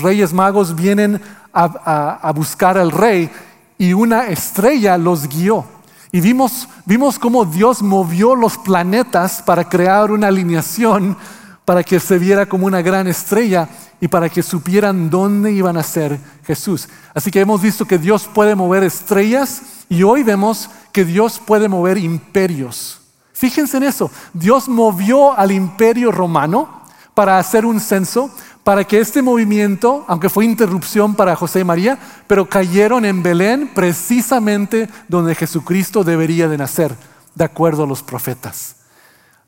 reyes 0.00 0.32
magos 0.32 0.74
vienen 0.74 1.20
a, 1.52 2.32
buscar 2.34 2.78
al 2.78 2.90
rey 2.90 3.30
y 3.76 3.92
una 3.92 4.28
estrella 4.28 4.96
los 4.96 5.28
guió. 5.28 5.66
Y 6.10 6.22
vimos, 6.22 6.66
vimos 6.86 7.18
cómo 7.18 7.44
Dios 7.44 7.82
movió 7.82 8.34
los 8.34 8.56
planetas 8.56 9.42
para 9.42 9.68
crear 9.68 10.10
una 10.10 10.28
alineación 10.28 11.18
para 11.66 11.82
que 11.82 12.00
se 12.00 12.18
viera 12.18 12.46
como 12.46 12.64
una 12.64 12.80
gran 12.80 13.06
estrella. 13.08 13.68
Y 14.02 14.08
para 14.08 14.28
que 14.28 14.42
supieran 14.42 15.10
dónde 15.10 15.52
iban 15.52 15.76
a 15.76 15.82
ser 15.84 16.18
Jesús. 16.44 16.88
Así 17.14 17.30
que 17.30 17.38
hemos 17.38 17.62
visto 17.62 17.84
que 17.84 17.98
Dios 17.98 18.28
puede 18.34 18.56
mover 18.56 18.82
estrellas 18.82 19.62
y 19.88 20.02
hoy 20.02 20.24
vemos 20.24 20.68
que 20.90 21.04
Dios 21.04 21.38
puede 21.38 21.68
mover 21.68 21.98
imperios. 21.98 23.00
Fíjense 23.32 23.76
en 23.76 23.84
eso. 23.84 24.10
Dios 24.32 24.68
movió 24.68 25.38
al 25.38 25.52
imperio 25.52 26.10
romano 26.10 26.82
para 27.14 27.38
hacer 27.38 27.64
un 27.64 27.78
censo, 27.78 28.28
para 28.64 28.82
que 28.82 28.98
este 28.98 29.22
movimiento, 29.22 30.04
aunque 30.08 30.28
fue 30.28 30.46
interrupción 30.46 31.14
para 31.14 31.36
José 31.36 31.60
y 31.60 31.64
María, 31.64 31.96
pero 32.26 32.48
cayeron 32.48 33.04
en 33.04 33.22
Belén 33.22 33.70
precisamente 33.72 34.90
donde 35.06 35.36
Jesucristo 35.36 36.02
debería 36.02 36.48
de 36.48 36.58
nacer, 36.58 36.92
de 37.36 37.44
acuerdo 37.44 37.84
a 37.84 37.86
los 37.86 38.02
profetas. 38.02 38.81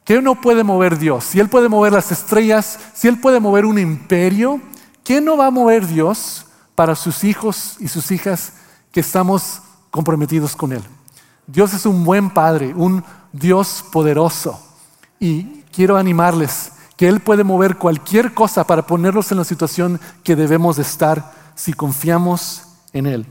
¿Qué 0.05 0.21
no 0.21 0.41
puede 0.41 0.65
mover 0.65 0.99
Dios? 0.99 1.25
Si 1.25 1.41
Él 1.41 1.49
puede 1.49 1.71
mover 1.71 1.95
las 1.95 2.13
estrellas, 2.13 2.79
si 2.93 3.09
Él 3.09 3.19
puede 3.19 3.41
mover 3.41 3.65
un 3.65 3.79
imperio, 3.79 4.61
¿qué 5.03 5.21
no 5.21 5.37
va 5.37 5.47
a 5.47 5.51
mover 5.51 5.87
Dios 5.87 6.45
para 6.75 6.95
sus 6.95 7.25
hijos 7.25 7.77
y 7.81 7.89
sus 7.89 8.11
hijas 8.11 8.53
que 8.93 9.01
estamos 9.01 9.63
comprometidos 9.91 10.55
con 10.55 10.73
Él? 10.73 10.83
Dios 11.47 11.73
es 11.73 11.87
un 11.87 12.05
buen 12.05 12.31
Padre, 12.31 12.75
un 12.75 13.03
Dios 13.33 13.83
poderoso. 13.91 14.61
Y 15.19 15.63
quiero 15.73 15.97
animarles 15.97 16.73
que 16.99 17.09
Él 17.09 17.21
puede 17.21 17.43
mover 17.43 17.77
cualquier 17.77 18.35
cosa 18.35 18.67
para 18.67 18.87
ponerlos 18.87 19.33
en 19.33 19.39
la 19.39 19.45
situación 19.45 19.99
que 20.23 20.37
debemos 20.37 20.77
de 20.77 20.83
estar 20.83 21.33
si 21.55 21.73
confiamos 21.73 22.67
en 22.93 23.07
Él. 23.07 23.27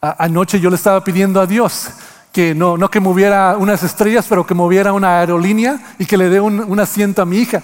anoche 0.00 0.60
yo 0.60 0.70
le 0.70 0.76
estaba 0.76 1.02
pidiendo 1.02 1.40
a 1.40 1.46
Dios 1.46 1.88
que 2.32 2.54
no, 2.54 2.76
no 2.76 2.90
que 2.90 3.00
moviera 3.00 3.56
unas 3.58 3.82
estrellas, 3.82 4.26
pero 4.28 4.46
que 4.46 4.54
moviera 4.54 4.92
una 4.92 5.18
aerolínea 5.18 5.80
y 5.98 6.06
que 6.06 6.16
le 6.16 6.28
dé 6.28 6.40
un, 6.40 6.78
asiento 6.80 7.22
a 7.22 7.26
mi 7.26 7.38
hija. 7.38 7.62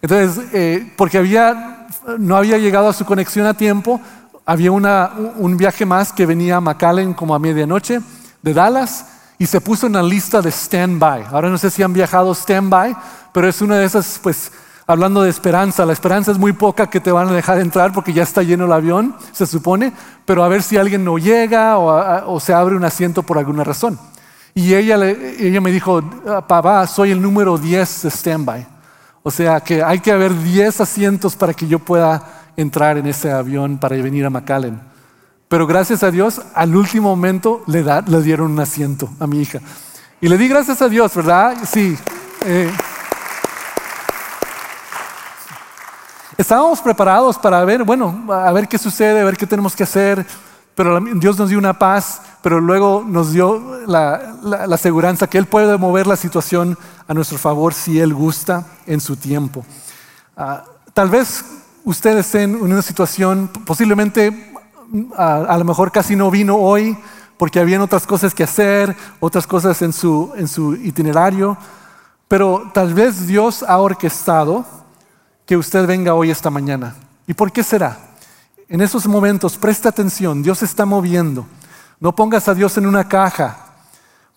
Entonces, 0.00 0.44
eh, 0.52 0.92
porque 0.96 1.18
había, 1.18 1.86
no 2.18 2.36
había 2.36 2.58
llegado 2.58 2.88
a 2.88 2.92
su 2.92 3.04
conexión 3.04 3.46
a 3.46 3.54
tiempo, 3.54 4.00
había 4.44 4.72
una, 4.72 5.10
un 5.36 5.56
viaje 5.56 5.86
más 5.86 6.12
que 6.12 6.26
venía 6.26 6.56
a 6.56 6.60
McAllen 6.60 7.14
como 7.14 7.34
a 7.34 7.38
medianoche 7.38 8.00
de 8.42 8.54
Dallas 8.54 9.06
y 9.38 9.46
se 9.46 9.60
puso 9.60 9.86
en 9.86 9.94
la 9.94 10.02
lista 10.02 10.42
de 10.42 10.50
stand-by. 10.50 11.26
Ahora 11.30 11.48
no 11.48 11.58
sé 11.58 11.70
si 11.70 11.82
han 11.82 11.92
viajado 11.92 12.34
stand-by, 12.34 12.96
pero 13.32 13.48
es 13.48 13.62
una 13.62 13.76
de 13.76 13.86
esas, 13.86 14.20
pues, 14.22 14.52
hablando 14.86 15.22
de 15.22 15.30
esperanza, 15.30 15.86
la 15.86 15.92
esperanza 15.92 16.32
es 16.32 16.38
muy 16.38 16.52
poca 16.52 16.88
que 16.88 17.00
te 17.00 17.12
van 17.12 17.28
a 17.28 17.32
dejar 17.32 17.58
entrar 17.58 17.92
porque 17.92 18.12
ya 18.12 18.22
está 18.22 18.42
lleno 18.42 18.64
el 18.64 18.72
avión, 18.72 19.14
se 19.32 19.46
supone, 19.46 19.92
pero 20.24 20.44
a 20.44 20.48
ver 20.48 20.62
si 20.62 20.76
alguien 20.76 21.04
no 21.04 21.18
llega 21.18 21.78
o, 21.78 22.40
se 22.40 22.52
abre 22.52 22.76
un 22.76 22.84
asiento 22.84 23.22
por 23.22 23.38
alguna 23.38 23.64
razón. 23.64 23.98
Y 24.54 24.74
ella, 24.74 24.96
ella 25.06 25.60
me 25.60 25.70
dijo, 25.70 26.02
papá, 26.46 26.86
soy 26.86 27.10
el 27.10 27.22
número 27.22 27.56
10 27.56 28.02
de 28.02 28.10
standby. 28.10 28.66
O 29.22 29.30
sea 29.30 29.60
que 29.60 29.82
hay 29.82 30.00
que 30.00 30.12
haber 30.12 30.36
10 30.36 30.80
asientos 30.80 31.36
para 31.36 31.54
que 31.54 31.66
yo 31.66 31.78
pueda 31.78 32.22
entrar 32.56 32.98
en 32.98 33.06
ese 33.06 33.30
avión 33.30 33.78
para 33.78 33.96
venir 33.96 34.26
a 34.26 34.30
McAllen. 34.30 34.80
Pero 35.48 35.66
gracias 35.66 36.02
a 36.02 36.10
Dios, 36.10 36.40
al 36.54 36.74
último 36.74 37.10
momento 37.10 37.62
le, 37.66 37.84
le 37.84 38.22
dieron 38.22 38.50
un 38.50 38.60
asiento 38.60 39.08
a 39.20 39.26
mi 39.26 39.40
hija. 39.40 39.60
Y 40.20 40.28
le 40.28 40.38
di 40.38 40.48
gracias 40.48 40.80
a 40.82 40.88
Dios, 40.88 41.14
¿verdad? 41.14 41.56
Sí. 41.70 41.96
Eh, 42.44 42.70
Estábamos 46.42 46.80
preparados 46.80 47.38
para 47.38 47.64
ver, 47.64 47.84
bueno, 47.84 48.24
a 48.28 48.50
ver 48.50 48.66
qué 48.66 48.76
sucede, 48.76 49.20
a 49.20 49.24
ver 49.24 49.36
qué 49.36 49.46
tenemos 49.46 49.76
que 49.76 49.84
hacer, 49.84 50.26
pero 50.74 50.98
Dios 51.14 51.38
nos 51.38 51.50
dio 51.50 51.56
una 51.56 51.78
paz, 51.78 52.20
pero 52.42 52.60
luego 52.60 53.04
nos 53.06 53.30
dio 53.30 53.62
la, 53.86 54.34
la, 54.42 54.76
seguridad 54.76 55.16
que 55.28 55.38
Él 55.38 55.46
puede 55.46 55.78
mover 55.78 56.08
la 56.08 56.16
situación 56.16 56.76
a 57.06 57.14
nuestro 57.14 57.38
favor 57.38 57.74
si 57.74 58.00
Él 58.00 58.12
gusta 58.12 58.66
en 58.88 59.00
su 59.00 59.14
tiempo. 59.14 59.64
Ah, 60.36 60.64
tal 60.92 61.10
vez 61.10 61.44
ustedes 61.84 62.26
estén 62.26 62.56
en 62.56 62.72
una 62.72 62.82
situación, 62.82 63.48
posiblemente 63.64 64.52
a, 65.16 65.56
lo 65.56 65.64
mejor 65.64 65.92
casi 65.92 66.16
no 66.16 66.28
vino 66.28 66.56
hoy 66.56 66.98
porque 67.36 67.60
habían 67.60 67.82
otras 67.82 68.04
cosas 68.04 68.34
que 68.34 68.42
hacer, 68.42 68.96
otras 69.20 69.46
cosas 69.46 69.80
en 69.80 69.92
su, 69.92 70.32
en 70.34 70.48
su 70.48 70.74
itinerario, 70.74 71.56
pero 72.26 72.68
tal 72.74 72.94
vez 72.94 73.28
Dios 73.28 73.62
ha 73.62 73.78
orquestado 73.78 74.81
que 75.46 75.56
usted 75.56 75.86
venga 75.86 76.14
hoy 76.14 76.30
esta 76.30 76.50
mañana. 76.50 76.94
¿Y 77.26 77.34
por 77.34 77.52
qué 77.52 77.62
será? 77.62 77.98
En 78.68 78.80
esos 78.80 79.06
momentos, 79.06 79.56
presta 79.58 79.88
atención, 79.88 80.42
Dios 80.42 80.62
está 80.62 80.86
moviendo. 80.86 81.46
No 82.00 82.14
pongas 82.14 82.48
a 82.48 82.54
Dios 82.54 82.76
en 82.78 82.86
una 82.86 83.08
caja, 83.08 83.56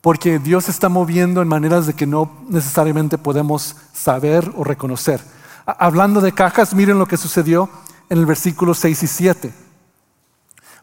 porque 0.02 0.40
Dios 0.40 0.70
está 0.70 0.90
moviendo 0.90 1.42
en 1.42 1.48
maneras 1.48 1.88
de 1.88 1.94
que 1.94 2.06
no 2.06 2.32
necesariamente 2.50 3.18
podemos 3.18 3.76
saber 3.94 4.52
o 4.56 4.64
reconocer. 4.64 5.22
Hablando 5.66 6.22
de 6.22 6.32
cajas, 6.32 6.76
miren 6.76 7.00
lo 7.00 7.08
que 7.08 7.18
sucedió 7.18 7.70
en 8.10 8.20
el 8.20 8.26
versículo 8.26 8.74
6 8.74 9.04
y 9.04 9.08
7. 9.08 9.54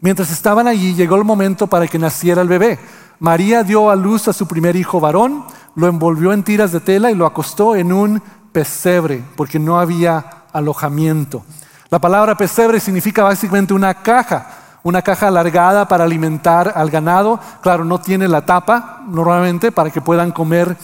Mientras 0.01 0.31
estaban 0.31 0.67
allí, 0.67 0.93
llegó 0.93 1.15
el 1.15 1.23
momento 1.23 1.67
para 1.67 1.87
que 1.87 1.97
naciera 1.97 2.41
el 2.41 2.49
bebé. 2.49 2.79
María 3.19 3.63
dio 3.63 3.89
a 3.89 3.95
luz 3.95 4.27
a 4.27 4.33
su 4.33 4.47
primer 4.47 4.75
hijo 4.75 4.99
varón, 4.99 5.45
lo 5.75 5.87
envolvió 5.87 6.33
en 6.33 6.43
tiras 6.43 6.73
de 6.73 6.81
tela 6.81 7.09
y 7.09 7.15
lo 7.15 7.25
acostó 7.25 7.75
en 7.77 7.93
un 7.93 8.21
pesebre, 8.53 9.21
porque 9.35 9.59
no 9.59 9.79
había 9.79 10.45
alojamiento. 10.53 11.43
La 11.89 11.99
palabra 11.99 12.37
pesebre 12.37 12.79
significa 12.79 13.23
básicamente 13.23 13.73
una 13.73 13.93
caja, 13.95 14.47
una 14.83 15.01
caja 15.01 15.27
alargada 15.27 15.87
para 15.87 16.05
alimentar 16.05 16.71
al 16.75 16.89
ganado. 16.89 17.39
Claro, 17.61 17.83
no 17.83 17.99
tiene 17.99 18.27
la 18.27 18.45
tapa 18.45 19.03
normalmente 19.07 19.71
para 19.71 19.89
que 19.89 20.01
puedan 20.01 20.31
comer 20.31 20.77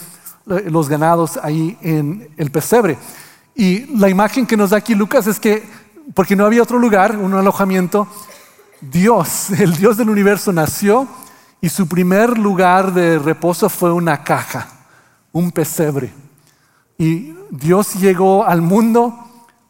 eh, 0.48 0.66
los 0.70 0.88
ganados 0.88 1.38
ahí 1.42 1.78
en 1.80 2.28
el 2.36 2.50
pesebre. 2.50 2.98
Y 3.54 3.96
la 3.96 4.08
imagen 4.08 4.46
que 4.46 4.56
nos 4.56 4.70
da 4.70 4.76
aquí 4.76 4.94
Lucas 4.94 5.26
es 5.26 5.40
que, 5.40 5.68
porque 6.14 6.36
no 6.36 6.44
había 6.46 6.62
otro 6.62 6.78
lugar, 6.78 7.16
un 7.16 7.34
alojamiento, 7.34 8.06
Dios, 8.80 9.50
el 9.58 9.76
Dios 9.76 9.96
del 9.96 10.10
universo 10.10 10.52
nació 10.52 11.08
y 11.60 11.68
su 11.68 11.86
primer 11.86 12.38
lugar 12.38 12.92
de 12.92 13.18
reposo 13.18 13.68
fue 13.68 13.92
una 13.92 14.22
caja, 14.22 14.68
un 15.32 15.50
pesebre. 15.50 16.12
Y 17.00 17.34
Dios 17.48 17.94
llegó 17.94 18.44
al 18.44 18.60
mundo 18.60 19.18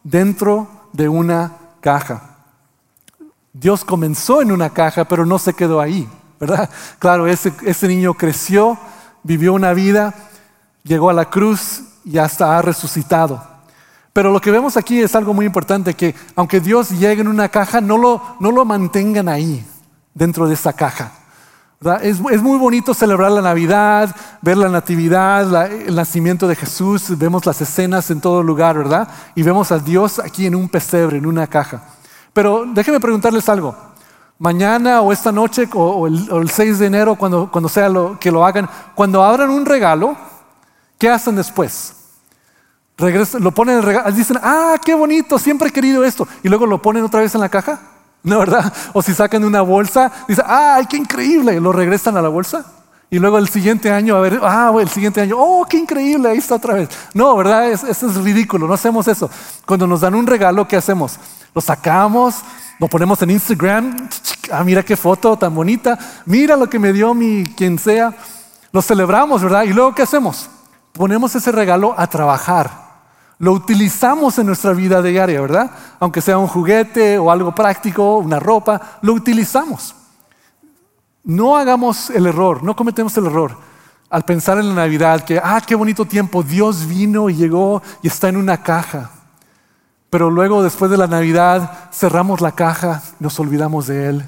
dentro 0.03 0.67
de 0.93 1.09
una 1.09 1.53
caja. 1.81 2.39
Dios 3.53 3.85
comenzó 3.85 4.43
en 4.43 4.51
una 4.51 4.71
caja, 4.71 5.05
pero 5.05 5.25
no 5.25 5.39
se 5.39 5.55
quedó 5.55 5.81
ahí, 5.81 6.09
¿verdad? 6.41 6.69
Claro, 6.99 7.29
ese, 7.29 7.87
niño 7.87 8.15
creció, 8.15 8.77
vivió 9.23 9.55
una 9.55 9.73
vida, 9.75 10.13
llegó 10.83 11.09
a 11.09 11.13
la 11.13 11.31
cruz 11.31 11.83
y 12.05 12.19
hasta 12.19 12.59
ha 12.59 12.63
resucitado. 12.63 13.41
Pero 14.13 14.33
lo 14.33 14.41
que 14.41 14.51
vemos 14.51 14.77
aquí 14.77 15.01
es 15.01 15.15
algo 15.15 15.33
muy 15.33 15.47
importante, 15.47 15.95
que 15.95 16.17
aunque 16.35 16.59
Dios 16.59 16.91
llegue 16.91 17.21
en 17.21 17.29
una 17.29 17.49
caja, 17.49 17.81
no 17.81 17.97
lo, 17.97 18.21
no 18.41 18.51
lo 18.51 18.65
mantengan 18.65 19.29
ahí, 19.29 19.65
dentro 20.15 20.49
de 20.49 20.55
esa 20.55 20.73
caja. 20.73 21.13
Es, 22.03 22.21
muy 22.21 22.59
bonito 22.59 22.93
celebrar 22.93 23.33
la 23.33 23.41
Navidad, 23.41 24.15
ver 24.43 24.59
la 24.59 24.69
Natividad, 24.69 25.73
el 25.73 25.95
nacimiento 25.95 26.47
de 26.47 26.55
Jesús, 26.55 27.17
vemos 27.17 27.47
las 27.47 27.59
escenas 27.63 28.11
en 28.11 28.21
todo 28.21 28.43
lugar, 28.43 28.77
¿verdad? 28.77 29.09
Y 29.35 29.43
vemos 29.43 29.73
a 29.73 29.79
Dios 29.79 30.19
aquí 30.19 30.45
en 30.45 30.55
un 30.55 30.69
pesebre, 30.69 31.17
en 31.17 31.25
una 31.25 31.47
caja. 31.47 31.83
Pero 32.35 32.67
déjenme 32.67 33.01
preguntarles 33.01 33.49
algo. 33.49 33.75
Mañana 34.39 35.01
o 35.01 35.11
esta 35.11 35.33
noche 35.33 35.71
o, 35.73 36.07
el, 36.07 36.51
6 36.51 36.81
de 36.81 36.85
enero, 36.85 37.15
cuando, 37.15 37.69
sea 37.71 37.89
lo, 37.89 38.21
que 38.21 38.31
lo 38.31 38.45
hagan, 38.45 38.69
cuando 38.95 39.25
abran 39.25 39.49
un 39.49 39.65
regalo, 39.65 40.19
¿qué 40.99 41.09
hacen 41.09 41.35
después? 41.35 41.95
Regresan, 42.99 43.43
lo 43.43 43.53
ponen 43.53 43.77
en 43.77 43.79
el 43.79 43.87
regalo, 43.87 44.13
dicen, 44.13 44.39
ah, 44.43 44.77
qué 44.85 44.95
bonito, 44.95 45.39
siempre 45.39 45.71
he 45.71 45.73
querido 45.73 46.05
esto, 46.05 46.29
y 46.43 46.51
luego 46.51 46.67
lo 46.67 46.83
ponen 46.83 47.05
otra 47.05 47.21
vez 47.21 47.35
en 47.35 47.41
la 47.41 47.49
caja. 47.49 47.81
¿No 48.23 48.39
verdad? 48.39 48.73
O 48.93 49.03
si 49.03 49.15
sacan 49.15 49.45
una 49.45 49.63
bolsa, 49.63 50.13
dicen, 50.29 50.45
¡ay, 50.47 50.87
qué 50.87 50.97
increíble! 50.97 51.61
Lo 51.61 51.73
regresan 51.73 52.17
a 52.17 52.23
la 52.23 52.29
bolsa. 52.29 52.65
Y 53.13 53.19
luego 53.19 53.39
el 53.39 53.49
siguiente 53.49 53.91
año, 53.91 54.15
a 54.15 54.21
ver, 54.21 54.39
ah, 54.43 54.73
el 54.81 54.89
siguiente 54.89 55.21
año, 55.21 55.35
oh, 55.37 55.67
qué 55.69 55.79
increíble, 55.79 56.29
ahí 56.29 56.39
está 56.39 56.55
otra 56.55 56.75
vez. 56.75 56.89
No, 57.13 57.35
¿verdad? 57.37 57.69
Eso 57.71 57.89
es 57.89 58.15
ridículo, 58.17 58.69
no 58.69 58.75
hacemos 58.75 59.09
eso. 59.09 59.29
Cuando 59.67 59.87
nos 59.87 60.03
dan 60.03 60.15
un 60.15 60.27
regalo, 60.27 60.69
¿qué 60.69 60.77
hacemos? 60.77 61.19
Lo 61.53 61.61
sacamos, 61.61 62.37
lo 62.79 62.87
ponemos 62.87 63.21
en 63.23 63.31
Instagram, 63.31 64.09
ah, 64.53 64.63
mira 64.63 64.85
qué 64.85 64.97
foto 64.97 65.37
tan 65.37 65.53
bonita, 65.53 65.99
mira 66.27 66.57
lo 66.57 66.71
que 66.71 66.79
me 66.79 66.93
dio 66.93 67.13
mi 67.13 67.45
quien 67.57 67.79
sea. 67.81 68.15
Lo 68.71 68.81
celebramos, 68.81 69.43
¿verdad? 69.43 69.65
Y 69.65 69.73
luego, 69.73 69.93
¿qué 69.93 70.03
hacemos? 70.03 70.49
Ponemos 70.93 71.35
ese 71.35 71.51
regalo 71.51 71.95
a 71.99 72.07
trabajar 72.07 72.90
lo 73.41 73.53
utilizamos 73.53 74.39
en 74.39 74.47
nuestra 74.47 74.73
vida 74.73 75.03
diaria, 75.03 75.41
¿verdad? 75.41 75.71
Aunque 75.99 76.21
sea 76.21 76.39
un 76.39 76.47
juguete 76.47 77.19
o 77.19 77.31
algo 77.31 77.55
práctico, 77.55 78.19
una 78.19 78.39
ropa, 78.39 78.99
lo 79.03 79.15
utilizamos. 79.15 79.95
No 81.25 81.57
hagamos 81.57 82.11
el 82.11 82.27
error, 82.27 82.63
no 82.63 82.77
cometemos 82.77 83.17
el 83.17 83.27
error 83.27 83.57
al 84.11 84.25
pensar 84.25 84.59
en 84.59 84.69
la 84.69 84.75
Navidad 84.75 85.25
que, 85.25 85.41
ah, 85.43 85.63
qué 85.65 85.77
bonito 85.77 86.05
tiempo, 86.05 86.43
Dios 86.43 86.87
vino 86.87 87.31
y 87.31 87.37
llegó 87.37 87.81
y 88.03 88.09
está 88.09 88.29
en 88.29 88.37
una 88.37 88.63
caja. 88.63 89.11
Pero 90.11 90.31
luego, 90.31 90.65
después 90.65 90.91
de 90.91 90.97
la 90.97 91.07
Navidad, 91.07 91.89
cerramos 91.93 92.41
la 92.41 92.53
caja, 92.53 93.03
nos 93.21 93.39
olvidamos 93.39 93.87
de 93.87 94.09
Él 94.09 94.25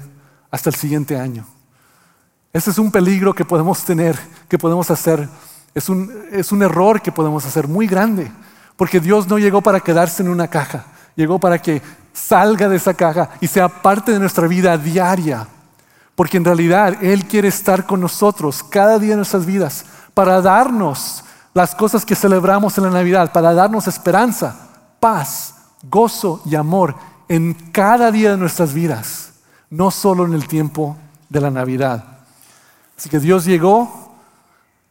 hasta 0.49 0.69
el 0.69 0.75
siguiente 0.75 1.19
año. 1.19 1.45
Ese 2.53 2.71
es 2.71 2.77
un 2.77 2.91
peligro 2.91 3.33
que 3.33 3.43
podemos 3.43 3.83
tener, 3.83 4.17
que 4.47 4.57
podemos 4.57 4.89
hacer. 4.89 5.27
Es 5.75 5.89
un, 5.89 6.11
es 6.31 6.53
un 6.53 6.63
error 6.63 7.01
que 7.01 7.11
podemos 7.11 7.45
hacer 7.45 7.67
muy 7.67 7.85
grande. 7.85 8.31
Porque 8.75 8.99
Dios 8.99 9.27
no 9.27 9.37
llegó 9.37 9.61
para 9.61 9.79
quedarse 9.79 10.23
en 10.23 10.29
una 10.29 10.47
caja. 10.47 10.85
Llegó 11.15 11.39
para 11.39 11.59
que 11.59 11.81
salga 12.11 12.69
de 12.69 12.77
esa 12.77 12.93
caja 12.93 13.29
y 13.41 13.47
sea 13.47 13.67
parte 13.69 14.11
de 14.11 14.19
nuestra 14.19 14.47
vida 14.47 14.77
diaria. 14.77 15.47
Porque 16.15 16.37
en 16.37 16.45
realidad 16.45 17.03
Él 17.03 17.25
quiere 17.25 17.47
estar 17.47 17.85
con 17.85 18.01
nosotros 18.01 18.63
cada 18.63 18.99
día 18.99 19.11
de 19.11 19.17
nuestras 19.17 19.45
vidas 19.45 19.85
para 20.13 20.41
darnos 20.41 21.23
las 21.53 21.75
cosas 21.75 22.05
que 22.05 22.15
celebramos 22.15 22.77
en 22.77 22.85
la 22.85 22.89
Navidad, 22.89 23.31
para 23.31 23.53
darnos 23.53 23.87
esperanza, 23.87 24.55
paz, 24.99 25.55
gozo 25.83 26.41
y 26.45 26.55
amor 26.55 26.95
en 27.27 27.53
cada 27.71 28.11
día 28.11 28.31
de 28.31 28.37
nuestras 28.37 28.73
vidas, 28.73 29.33
no 29.69 29.91
solo 29.91 30.25
en 30.25 30.33
el 30.33 30.47
tiempo 30.47 30.97
de 31.29 31.41
la 31.41 31.51
Navidad. 31.51 32.03
Así 32.97 33.09
que 33.09 33.19
Dios 33.19 33.45
llegó 33.45 34.02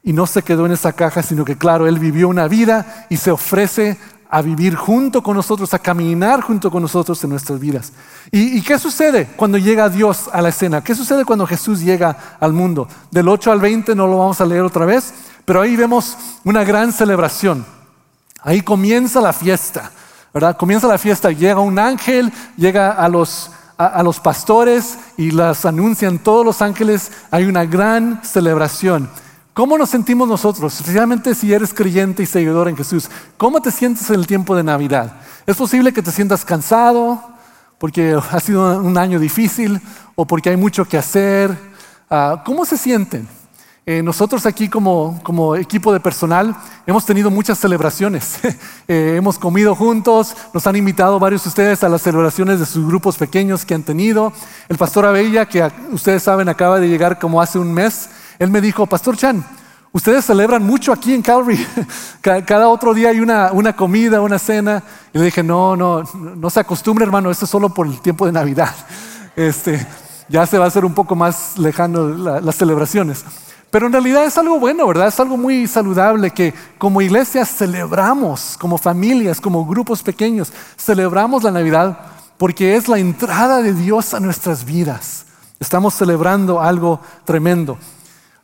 y 0.03 0.13
no 0.13 0.27
se 0.27 0.43
quedó 0.43 0.67
en 0.67 0.73
esa 0.73 0.93
caja, 0.93 1.23
sino 1.23 1.45
que 1.45 1.57
claro, 1.57 1.87
Él 1.87 1.99
vivió 1.99 2.29
una 2.29 2.49
vida 2.49 3.07
y 3.09 3.17
se 3.17 3.31
ofrece 3.31 3.99
a 4.29 4.41
vivir 4.41 4.75
junto 4.75 5.23
con 5.23 5.37
nosotros, 5.37 5.75
a 5.75 5.79
caminar 5.79 6.41
junto 6.41 6.71
con 6.71 6.81
nosotros 6.81 7.23
en 7.23 7.31
nuestras 7.31 7.61
vidas. 7.61 7.93
¿Y, 8.31 8.63
qué 8.63 8.79
sucede 8.79 9.29
cuando 9.37 9.59
llega 9.59 9.91
Dios 9.91 10.31
a 10.33 10.41
la 10.41 10.49
escena? 10.49 10.83
¿Qué 10.83 10.95
sucede 10.95 11.27
cuando 11.27 11.47
Jesús 11.47 11.81
llega 11.81 12.17
al 12.41 12.55
mundo? 12.55 12.89
Del 13.11 13.29
8 13.29 13.53
al 13.53 13.61
20 13.61 13.95
no 13.95 14.07
lo 14.07 14.17
vamos 14.17 14.41
a 14.41 14.47
leer 14.47 14.63
otra 14.63 14.87
vez, 14.87 15.13
pero 15.45 15.61
ahí 15.61 15.77
vemos 15.77 16.17
una 16.45 16.65
gran 16.65 16.93
celebración. 16.93 17.67
Ahí 18.41 18.63
comienza 18.63 19.21
la 19.21 19.35
fiesta, 19.35 19.91
¿verdad? 20.33 20.57
Comienza 20.57 20.89
la 20.89 20.97
fiesta, 20.97 21.31
llega 21.31 21.61
un 21.61 21.79
ángel, 21.79 22.33
llega 22.57 22.93
a 22.93 23.11
los, 23.11 23.51
a 23.77 24.03
los 24.03 24.19
pastores 24.19 24.97
y 25.19 25.31
las 25.31 25.67
anuncian 25.67 26.19
todos 26.19 26.45
los 26.45 26.63
ángeles, 26.63 27.13
hay 27.31 27.45
una 27.45 27.67
gran 27.67 28.25
celebración. 28.25 29.11
¿Cómo 29.55 29.77
nos 29.77 29.91
sentimos 29.91 30.27
nosotros, 30.27 30.75
especialmente 30.81 31.35
si 31.35 31.53
eres 31.53 31.75
creyente 31.75 32.23
y 32.23 32.27
seguidor 32.27 32.69
en 32.69 32.77
Jesús? 32.77 33.11
¿Cómo 33.37 33.61
te 33.61 33.71
sientes 33.71 34.09
en 34.09 34.15
el 34.15 34.27
tiempo 34.27 34.57
de 34.57 34.63
Navidad? 34.63 35.13
¿Es 35.45 35.57
posible 35.57 35.93
que 35.93 36.01
te 36.01 36.11
sientas 36.11 36.43
cansado 36.43 37.23
porque 37.77 38.19
ha 38.31 38.41
sido 38.41 38.81
un 38.81 38.97
año 38.97 39.19
difícil 39.19 39.79
o 40.15 40.27
porque 40.27 40.49
hay 40.49 40.57
mucho 40.57 40.87
que 40.87 40.97
hacer? 40.97 41.55
Ah, 42.09 42.43
¿Cómo 42.47 42.65
se 42.65 42.79
sienten? 42.79 43.29
Eh, 43.85 44.03
nosotros 44.03 44.47
aquí 44.47 44.71
como, 44.71 45.57
equipo 45.57 45.93
de 45.93 46.01
personal 46.01 46.57
hemos 46.87 47.05
tenido 47.05 47.31
muchas 47.31 47.59
celebraciones. 47.59 48.39
Eh, 48.89 49.15
hemos 49.17 49.39
comido 49.39 49.75
juntos, 49.75 50.35
nos 50.53 50.67
han 50.67 50.77
invitado 50.77 51.19
varios 51.19 51.45
de 51.45 51.49
ustedes 51.49 51.85
a 51.85 51.89
las 51.89 52.03
celebraciones 52.03 52.59
de 52.59 52.67
sus 52.67 52.87
grupos 52.87 53.17
pequeños 53.17 53.65
que 53.65 53.75
han 53.75 53.85
tenido. 53.85 54.33
El 54.69 54.77
pastor 54.77 55.07
Abella, 55.07 55.47
que 55.47 55.67
ustedes 55.93 56.23
saben 56.23 56.49
acaba 56.49 56.81
de 56.81 56.89
llegar 56.89 57.19
como 57.19 57.41
hace 57.41 57.59
un 57.59 57.73
mes, 57.73 58.11
él 58.43 58.51
me 58.51 58.61
dijo, 58.61 58.87
Pastor 58.87 59.17
Chan, 59.17 59.45
ustedes 59.93 60.25
celebran 60.25 60.65
mucho 60.65 60.93
aquí 60.93 61.15
en 61.15 61.23
Calvary. 61.23 61.65
Cada 62.21 62.69
otro 62.69 62.93
día 62.93 63.11
hay 63.11 63.21
una, 63.21 63.53
una, 63.53 63.75
comida, 63.75 64.21
una 64.21 64.39
cena. 64.39 64.83
Y 65.13 65.19
le 65.19 65.27
dije, 65.27 65.43
no, 65.43 65.77
no, 65.77 66.03
no 66.15 66.51
se 66.51 66.61
acostumbre, 66.61 67.05
hermano, 67.05 67.31
esto 67.31 67.45
es 67.45 67.51
solo 67.51 67.73
por 67.73 67.87
el 67.87 68.01
tiempo 68.01 68.27
de 68.27 68.33
Navidad. 68.33 68.75
Este, 69.37 69.87
ya 70.29 70.47
se 70.47 70.59
va 70.59 70.65
a 70.65 70.69
hacer 70.69 70.85
un 70.85 70.95
poco 70.95 71.15
más 71.15 71.57
lejano 71.59 72.09
las 72.41 72.57
celebraciones. 72.57 73.25
Pero 73.71 73.87
en 73.87 73.93
realidad 73.93 74.25
es 74.25 74.37
algo 74.37 74.59
bueno, 74.59 74.87
¿verdad? 74.87 75.09
Es 75.09 75.19
algo 75.21 75.37
muy 75.37 75.67
saludable 75.67 76.31
que 76.31 76.53
como 76.79 77.01
iglesia 77.01 77.47
celebramos, 77.47 78.57
como 78.59 78.77
familias, 78.77 79.41
como 79.41 79.65
grupos 79.65 80.03
pequeños, 80.03 80.53
celebramos 80.77 81.43
la 81.43 81.53
Navidad 81.53 81.99
porque 82.37 82.77
es 82.77 82.89
la 82.89 82.99
entrada 82.99 83.63
de 83.63 83.73
Dios 83.73 84.15
a 84.15 84.21
nuestras 84.21 84.65
vidas. 84.65 85.27
Estamos 85.61 85.95
celebrando 85.95 86.61
algo 86.61 87.01
tremendo. 87.25 87.79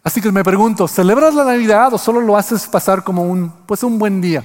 Así 0.08 0.22
que 0.22 0.32
me 0.32 0.42
pregunto, 0.42 0.88
¿celebras 0.88 1.34
la 1.34 1.44
Navidad 1.44 1.92
o 1.92 1.98
solo 1.98 2.22
lo 2.22 2.34
haces 2.34 2.66
pasar 2.66 3.04
como 3.04 3.24
un, 3.24 3.50
pues 3.66 3.82
un 3.82 3.98
buen 3.98 4.22
día? 4.22 4.42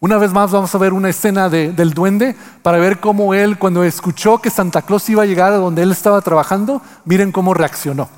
Una 0.00 0.18
vez 0.18 0.34
más 0.34 0.50
vamos 0.50 0.74
a 0.74 0.76
ver 0.76 0.92
una 0.92 1.08
escena 1.08 1.48
del 1.48 1.94
duende 1.94 2.36
para 2.62 2.76
ver 2.76 3.00
cómo 3.00 3.32
él, 3.32 3.58
cuando 3.58 3.84
escuchó 3.84 4.36
que 4.36 4.50
Santa 4.50 4.82
Claus 4.82 5.08
iba 5.08 5.22
a 5.22 5.24
llegar 5.24 5.54
a 5.54 5.56
donde 5.56 5.82
él 5.82 5.92
estaba 5.92 6.20
trabajando, 6.20 6.82
miren 7.06 7.32
cómo 7.32 7.54
reaccionó. 7.54 8.10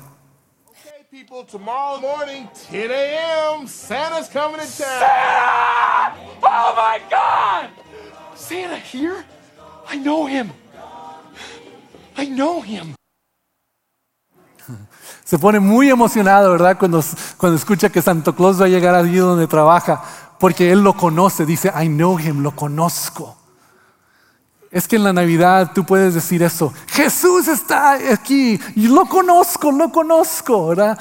Okay, 0.67 1.05
people, 1.09 1.45
tomorrow 1.49 2.01
morning, 2.01 2.45
10 2.69 2.91
a.m., 2.91 3.65
Santa's 3.69 4.27
coming 4.27 4.57
to 4.57 4.67
town. 4.67 4.99
Santa! 4.99 6.13
Oh 6.41 6.75
my 6.75 6.99
God! 7.09 7.69
Santa 8.35 8.75
here? 8.75 9.23
I 9.89 9.95
know 9.95 10.27
him. 10.27 10.51
I 12.17 12.25
know 12.27 12.61
him. 12.61 12.95
Se 15.31 15.39
pone 15.39 15.61
muy 15.61 15.89
emocionado, 15.89 16.51
¿verdad? 16.51 16.77
Cuando, 16.77 17.01
cuando 17.37 17.55
escucha 17.55 17.89
que 17.89 18.01
Santo 18.01 18.35
Claus 18.35 18.59
va 18.59 18.65
a 18.65 18.67
llegar 18.67 18.93
allí 18.93 19.15
donde 19.15 19.47
trabaja, 19.47 20.03
porque 20.37 20.73
él 20.73 20.83
lo 20.83 20.97
conoce, 20.97 21.45
dice, 21.45 21.71
I 21.73 21.87
know 21.87 22.19
him, 22.19 22.41
lo 22.41 22.53
conozco. 22.53 23.37
Es 24.69 24.89
que 24.89 24.97
en 24.97 25.05
la 25.05 25.13
Navidad 25.13 25.71
tú 25.73 25.85
puedes 25.85 26.15
decir 26.15 26.43
eso, 26.43 26.73
Jesús 26.87 27.47
está 27.47 27.93
aquí, 28.11 28.59
y 28.75 28.89
lo 28.89 29.05
conozco, 29.05 29.71
lo 29.71 29.89
conozco, 29.89 30.67
¿verdad? 30.67 30.99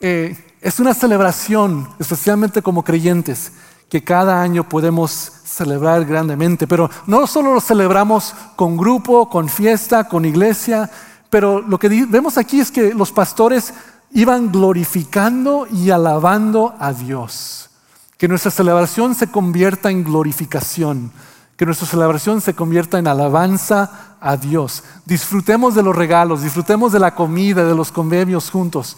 Eh, 0.00 0.54
es 0.60 0.78
una 0.78 0.94
celebración, 0.94 1.88
especialmente 1.98 2.62
como 2.62 2.84
creyentes, 2.84 3.50
que 3.88 4.04
cada 4.04 4.40
año 4.40 4.68
podemos 4.68 5.32
celebrar 5.44 6.04
grandemente, 6.04 6.68
pero 6.68 6.88
no 7.08 7.26
solo 7.26 7.52
lo 7.52 7.60
celebramos 7.60 8.32
con 8.54 8.76
grupo, 8.76 9.28
con 9.28 9.48
fiesta, 9.48 10.04
con 10.04 10.24
iglesia, 10.24 10.88
pero 11.30 11.60
lo 11.60 11.78
que 11.78 11.88
vemos 12.06 12.38
aquí 12.38 12.60
es 12.60 12.70
que 12.70 12.94
los 12.94 13.12
pastores 13.12 13.74
iban 14.12 14.50
glorificando 14.50 15.66
y 15.70 15.90
alabando 15.90 16.74
a 16.78 16.92
Dios. 16.92 17.70
Que 18.16 18.28
nuestra 18.28 18.50
celebración 18.50 19.14
se 19.14 19.30
convierta 19.30 19.90
en 19.90 20.04
glorificación, 20.04 21.12
que 21.56 21.66
nuestra 21.66 21.86
celebración 21.86 22.40
se 22.40 22.54
convierta 22.54 22.98
en 22.98 23.08
alabanza 23.08 24.16
a 24.20 24.36
Dios. 24.36 24.84
Disfrutemos 25.04 25.74
de 25.74 25.82
los 25.82 25.94
regalos, 25.94 26.42
disfrutemos 26.42 26.92
de 26.92 26.98
la 26.98 27.14
comida, 27.14 27.64
de 27.64 27.74
los 27.74 27.92
convivios 27.92 28.50
juntos. 28.50 28.96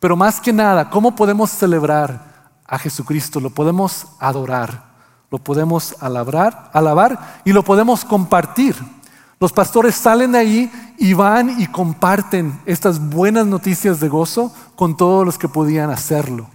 Pero 0.00 0.16
más 0.16 0.40
que 0.40 0.52
nada, 0.52 0.90
¿cómo 0.90 1.14
podemos 1.14 1.50
celebrar 1.50 2.50
a 2.66 2.78
Jesucristo? 2.78 3.40
Lo 3.40 3.50
podemos 3.50 4.06
adorar, 4.18 4.84
lo 5.30 5.38
podemos 5.38 5.96
alabar, 6.00 6.70
alabar 6.72 7.40
y 7.44 7.52
lo 7.52 7.62
podemos 7.62 8.04
compartir. 8.04 8.76
Los 9.38 9.52
pastores 9.52 9.94
salen 9.94 10.32
de 10.32 10.38
ahí 10.38 10.94
y 10.98 11.12
van 11.12 11.60
y 11.60 11.66
comparten 11.66 12.58
estas 12.64 12.98
buenas 12.98 13.46
noticias 13.46 14.00
de 14.00 14.08
gozo 14.08 14.52
con 14.76 14.96
todos 14.96 15.26
los 15.26 15.36
que 15.36 15.48
podían 15.48 15.90
hacerlo. 15.90 16.48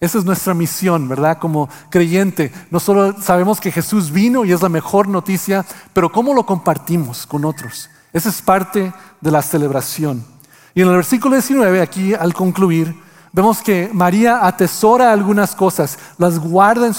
Esa 0.00 0.18
es 0.18 0.24
nuestra 0.24 0.54
misión, 0.54 1.08
¿verdad? 1.08 1.38
Como 1.38 1.68
creyente, 1.90 2.52
no 2.70 2.78
solo 2.78 3.20
sabemos 3.20 3.60
que 3.60 3.72
Jesús 3.72 4.12
vino 4.12 4.44
y 4.44 4.52
es 4.52 4.62
la 4.62 4.68
mejor 4.68 5.08
noticia, 5.08 5.64
pero 5.92 6.12
¿cómo 6.12 6.34
lo 6.34 6.46
compartimos 6.46 7.26
con 7.26 7.44
otros? 7.44 7.90
Esa 8.12 8.28
es 8.28 8.40
parte 8.42 8.92
de 9.20 9.30
la 9.30 9.42
celebración. 9.42 10.24
Y 10.72 10.82
en 10.82 10.88
el 10.88 10.96
versículo 10.96 11.34
19, 11.34 11.80
aquí 11.80 12.14
al 12.14 12.32
concluir, 12.32 12.94
vemos 13.32 13.60
que 13.60 13.90
María 13.92 14.46
atesora 14.46 15.12
algunas 15.12 15.56
cosas, 15.56 15.98
las 16.18 16.38
guarda 16.38 16.86
en, 16.86 16.94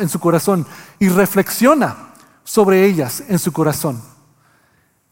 en 0.00 0.08
su 0.08 0.20
corazón 0.20 0.66
y 0.98 1.08
reflexiona 1.08 1.96
sobre 2.44 2.84
ellas 2.84 3.22
en 3.28 3.38
su 3.38 3.52
corazón. 3.52 4.09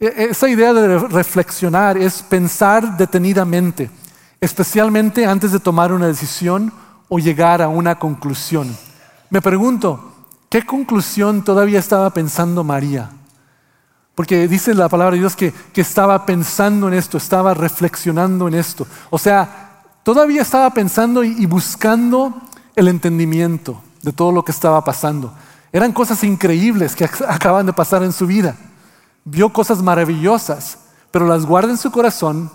E, 0.01 0.31
esa 0.31 0.49
idea 0.49 0.73
de 0.73 0.99
reflexionar 0.99 1.97
es 1.97 2.23
pensar 2.23 2.97
detenidamente, 2.97 3.91
especialmente 4.41 5.27
antes 5.27 5.53
de 5.53 5.59
tomar 5.59 5.93
una 5.93 6.07
decisión 6.07 6.73
o 7.09 7.19
llegar 7.19 7.63
a 7.63 7.69
una 7.69 7.99
conclusión. 7.99 8.77
Me 9.31 9.43
pregunto, 9.43 10.13
¿qué 10.49 10.65
conclusión 10.65 11.43
todavía 11.43 11.81
estaba 11.81 12.11
pensando 12.11 12.63
María? 12.63 13.11
Porque 14.15 14.49
dice 14.49 14.75
la 14.75 14.89
palabra 14.89 15.15
de 15.15 15.21
Dios 15.21 15.37
que, 15.37 15.53
estaba 15.75 16.27
pensando 16.27 16.89
en 16.89 16.95
esto, 16.95 17.19
estaba 17.19 17.55
reflexionando 17.55 18.49
en 18.49 18.55
esto. 18.55 18.87
O 19.11 19.19
sea, 19.19 19.83
todavía 20.03 20.43
estaba 20.43 20.71
pensando 20.71 21.23
y 21.23 21.47
buscando 21.47 22.35
el 22.75 22.89
entendimiento 22.89 23.81
de 24.03 24.13
todo 24.13 24.33
lo 24.33 24.45
que 24.45 24.53
estaba 24.53 24.83
pasando. 24.85 25.33
Eran 25.73 25.93
cosas 25.93 26.25
increíbles 26.25 26.97
que 26.97 27.05
acaban 27.05 27.67
de 27.67 27.73
pasar 27.73 28.03
en 28.03 28.13
su 28.13 28.27
vida 28.27 28.57
vio 29.31 29.53
cosas 29.53 29.83
maravillosas, 29.83 30.79
pero 31.11 31.27
las 31.27 31.45
guarda 31.45 31.71
en 31.71 31.79
su 31.79 31.91
corazón 31.91 32.51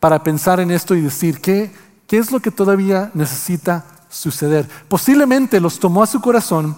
para 0.00 0.22
pensar 0.22 0.60
en 0.60 0.70
esto 0.70 0.94
y 0.94 1.00
decir, 1.00 1.40
¿qué, 1.40 1.72
qué 2.06 2.18
es 2.18 2.30
lo 2.30 2.40
que 2.40 2.50
todavía 2.50 3.10
necesita 3.14 3.84
suceder? 4.08 4.68
Posiblemente 4.88 5.60
los 5.60 5.78
tomó 5.78 6.02
a 6.02 6.06
su 6.06 6.20
corazón 6.20 6.76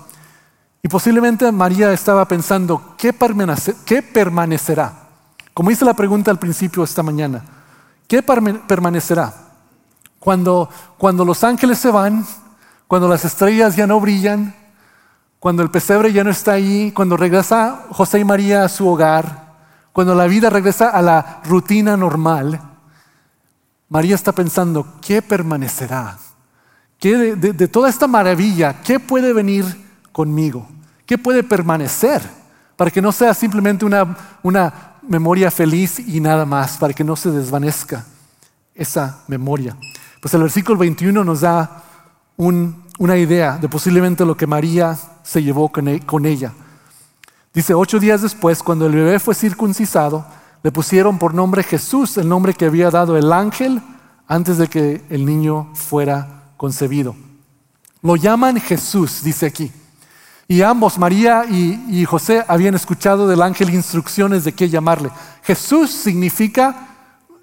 y 0.82 0.88
posiblemente 0.88 1.50
María 1.50 1.92
estaba 1.92 2.26
pensando, 2.28 2.94
¿qué, 2.96 3.14
qué 3.84 4.02
permanecerá? 4.02 5.08
Como 5.52 5.70
hice 5.70 5.84
la 5.84 5.94
pregunta 5.94 6.30
al 6.30 6.38
principio 6.38 6.84
esta 6.84 7.02
mañana, 7.02 7.42
¿qué 8.06 8.22
permanecerá? 8.22 9.34
Cuando, 10.20 10.68
cuando 10.98 11.24
los 11.24 11.42
ángeles 11.42 11.78
se 11.78 11.90
van, 11.90 12.24
cuando 12.86 13.08
las 13.08 13.24
estrellas 13.24 13.76
ya 13.76 13.86
no 13.86 14.00
brillan, 14.00 14.54
cuando 15.40 15.62
el 15.62 15.70
pesebre 15.70 16.12
ya 16.12 16.24
no 16.24 16.30
está 16.30 16.52
ahí, 16.52 16.92
cuando 16.92 17.16
regresa 17.16 17.84
José 17.90 18.18
y 18.20 18.24
María 18.24 18.64
a 18.64 18.68
su 18.68 18.88
hogar, 18.88 19.54
cuando 19.92 20.14
la 20.14 20.26
vida 20.26 20.50
regresa 20.50 20.90
a 20.90 21.02
la 21.02 21.40
rutina 21.44 21.96
normal, 21.96 22.60
María 23.88 24.14
está 24.14 24.32
pensando, 24.32 24.86
¿qué 25.00 25.22
permanecerá? 25.22 26.18
¿Qué 26.98 27.36
de, 27.36 27.68
toda 27.68 27.88
esta 27.88 28.06
maravilla, 28.06 28.80
qué 28.82 28.98
puede 28.98 29.32
venir 29.32 29.64
conmigo? 30.12 30.68
¿Qué 31.06 31.16
puede 31.16 31.42
permanecer? 31.42 32.38
para 32.78 32.92
que 32.92 33.02
no 33.02 33.10
sea 33.10 33.34
simplemente 33.34 33.84
una, 33.84 34.16
una 34.40 34.92
memoria 35.02 35.50
feliz 35.50 35.98
y 35.98 36.20
nada 36.20 36.46
más, 36.46 36.78
para 36.78 36.94
que 36.94 37.02
no 37.02 37.16
se 37.16 37.32
desvanezca 37.32 38.06
esa 38.72 39.24
memoria. 39.26 39.76
Pues 40.22 40.32
el 40.34 40.42
versículo 40.42 40.78
21 40.78 41.24
nos 41.24 41.40
da 41.40 41.82
una 42.98 43.16
idea 43.16 43.56
de 43.58 43.68
posiblemente 43.68 44.24
lo 44.24 44.36
que 44.36 44.46
María 44.46 44.98
se 45.22 45.42
llevó 45.42 45.70
e, 45.86 46.00
con 46.00 46.26
ella. 46.26 46.52
Dice, 47.54 47.74
ocho 47.74 47.98
días 47.98 48.22
después, 48.22 48.62
cuando 48.62 48.86
el 48.86 48.92
bebé 48.92 49.18
fue 49.18 49.34
circuncisado, 49.34 50.26
le 50.62 50.72
pusieron 50.72 51.18
por 51.18 51.34
nombre 51.34 51.62
Jesús, 51.62 52.16
el 52.18 52.28
nombre 52.28 52.54
que 52.54 52.66
había 52.66 52.90
dado 52.90 53.16
el 53.16 53.32
ángel 53.32 53.80
antes 54.26 54.58
de 54.58 54.68
que 54.68 55.04
el 55.08 55.24
niño 55.24 55.70
fuera 55.74 56.52
concebido. 56.56 57.16
Lo 58.02 58.16
llaman 58.16 58.60
Jesús, 58.60 59.22
dice 59.22 59.46
aquí. 59.46 59.72
Y 60.46 60.62
ambos, 60.62 60.98
María 60.98 61.44
y, 61.44 62.04
José, 62.04 62.44
habían 62.48 62.74
escuchado 62.74 63.28
del 63.28 63.42
ángel 63.42 63.72
instrucciones 63.74 64.44
de 64.44 64.52
qué 64.52 64.68
llamarle. 64.68 65.10
Jesús 65.42 65.90
significa 65.90 66.88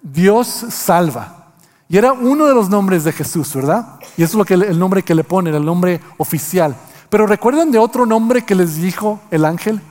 Dios 0.02 0.48
salva. 0.70 1.35
Y 1.88 1.98
era 1.98 2.14
uno 2.14 2.46
de 2.48 2.56
los 2.56 2.70
nombres 2.70 3.04
de 3.04 3.12
Jesús, 3.12 3.54
¿verdad? 3.54 4.00
Y 4.18 4.24
eso 4.24 4.32
es 4.32 4.36
lo 4.36 4.46
que 4.46 4.56
el 4.56 4.80
nombre 4.80 5.04
que 5.04 5.14
le 5.16 5.24
ponen, 5.24 5.54
el 5.54 5.66
nombre 5.66 6.02
oficial. 6.18 6.76
Pero 7.10 7.28
recuerdan 7.28 7.72
de 7.72 7.78
otro 7.78 8.06
nombre 8.06 8.44
que 8.44 8.56
les 8.56 8.78
dijo 8.78 9.22
el 9.30 9.46
ángel, 9.46 9.82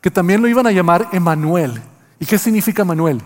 que 0.00 0.10
también 0.10 0.40
lo 0.40 0.48
iban 0.48 0.66
a 0.66 0.72
llamar 0.72 1.08
Emanuel. 1.12 1.82
¿Y 2.18 2.26
qué 2.26 2.38
significa 2.38 2.82
Emanuel? 2.82 3.20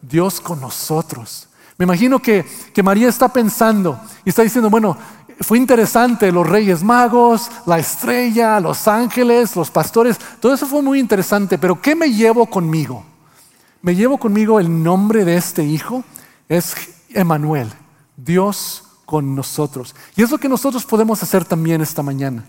Dios 0.00 0.40
con 0.40 0.60
nosotros. 0.60 1.48
Me 1.78 1.84
imagino 1.84 2.20
que, 2.20 2.46
que 2.72 2.82
María 2.82 3.08
está 3.08 3.28
pensando 3.28 4.00
y 4.24 4.30
está 4.30 4.42
diciendo, 4.42 4.70
bueno, 4.70 4.96
fue 5.40 5.58
interesante, 5.58 6.32
los 6.32 6.48
reyes 6.48 6.82
magos, 6.82 7.50
la 7.66 7.78
estrella, 7.78 8.58
los 8.60 8.88
ángeles, 8.88 9.54
los 9.56 9.70
pastores, 9.70 10.18
todo 10.40 10.54
eso 10.54 10.66
fue 10.66 10.80
muy 10.80 10.98
interesante, 10.98 11.58
pero 11.58 11.80
¿qué 11.80 11.94
me 11.94 12.10
llevo 12.10 12.46
conmigo? 12.46 13.04
Me 13.82 13.94
llevo 13.94 14.16
conmigo 14.16 14.58
el 14.58 14.82
nombre 14.82 15.24
de 15.26 15.36
este 15.36 15.62
hijo, 15.62 16.02
es 16.48 16.74
Emanuel, 17.16 17.72
Dios 18.16 18.84
con 19.04 19.34
nosotros. 19.34 19.94
Y 20.16 20.22
es 20.22 20.30
lo 20.30 20.38
que 20.38 20.48
nosotros 20.48 20.84
podemos 20.84 21.22
hacer 21.22 21.44
también 21.44 21.80
esta 21.80 22.02
mañana. 22.02 22.44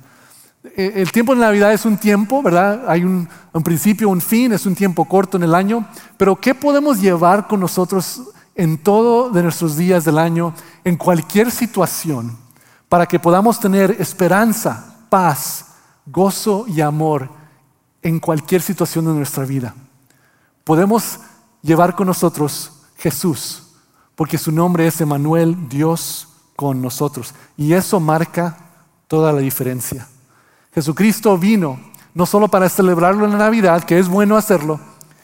E, 0.75 0.93
el 0.95 1.11
tiempo 1.11 1.33
de 1.33 1.41
Navidad 1.41 1.73
es 1.73 1.85
un 1.85 1.97
tiempo, 1.97 2.41
¿verdad? 2.41 2.83
Hay 2.87 3.03
un, 3.03 3.27
principio, 3.63 4.09
un 4.09 4.21
fin, 4.21 4.51
es 4.51 4.65
un 4.65 4.75
tiempo 4.75 5.05
corto 5.05 5.37
en 5.37 5.43
el 5.43 5.55
año, 5.55 5.87
pero 6.17 6.35
¿qué 6.35 6.55
podemos 6.55 6.99
llevar 6.99 7.47
con 7.47 7.59
nosotros 7.59 8.21
en 8.55 8.77
todo 8.77 9.29
de 9.29 9.43
nuestros 9.43 9.77
días 9.77 10.03
del 10.05 10.17
año, 10.17 10.53
en 10.83 10.97
cualquier 10.97 11.51
situación? 11.51 12.37
para 12.89 13.05
que 13.05 13.19
podamos 13.19 13.59
tener 13.59 13.91
esperanza, 13.99 14.95
paz, 15.09 15.65
gozo 16.05 16.65
y 16.67 16.81
amor 16.81 17.29
en 18.01 18.19
cualquier 18.19 18.61
situación 18.61 19.05
de 19.05 19.13
nuestra 19.13 19.45
vida. 19.45 19.73
Podemos 20.63 21.19
llevar 21.61 21.95
con 21.95 22.07
nosotros 22.07 22.71
Jesús, 22.97 23.63
porque 24.17 24.39
su 24.39 24.51
nombre 24.51 24.87
es 24.87 24.99
Emanuel, 24.99 25.69
Dios 25.69 26.27
con 26.55 26.81
nosotros. 26.81 27.35
Y 27.55 27.73
eso 27.73 27.99
marca 27.99 28.57
toda 29.07 29.31
la 29.31 29.39
diferencia. 29.39 30.07
Jesucristo 30.73 31.37
vino 31.37 31.79
no 32.15 32.25
solo 32.25 32.47
para 32.47 32.67
celebrarlo 32.67 33.25
en 33.25 33.33
la 33.33 33.37
Navidad, 33.37 33.83
que 33.83 33.99
es 33.99 34.09
bueno 34.09 34.35
hacerlo, 34.35 34.79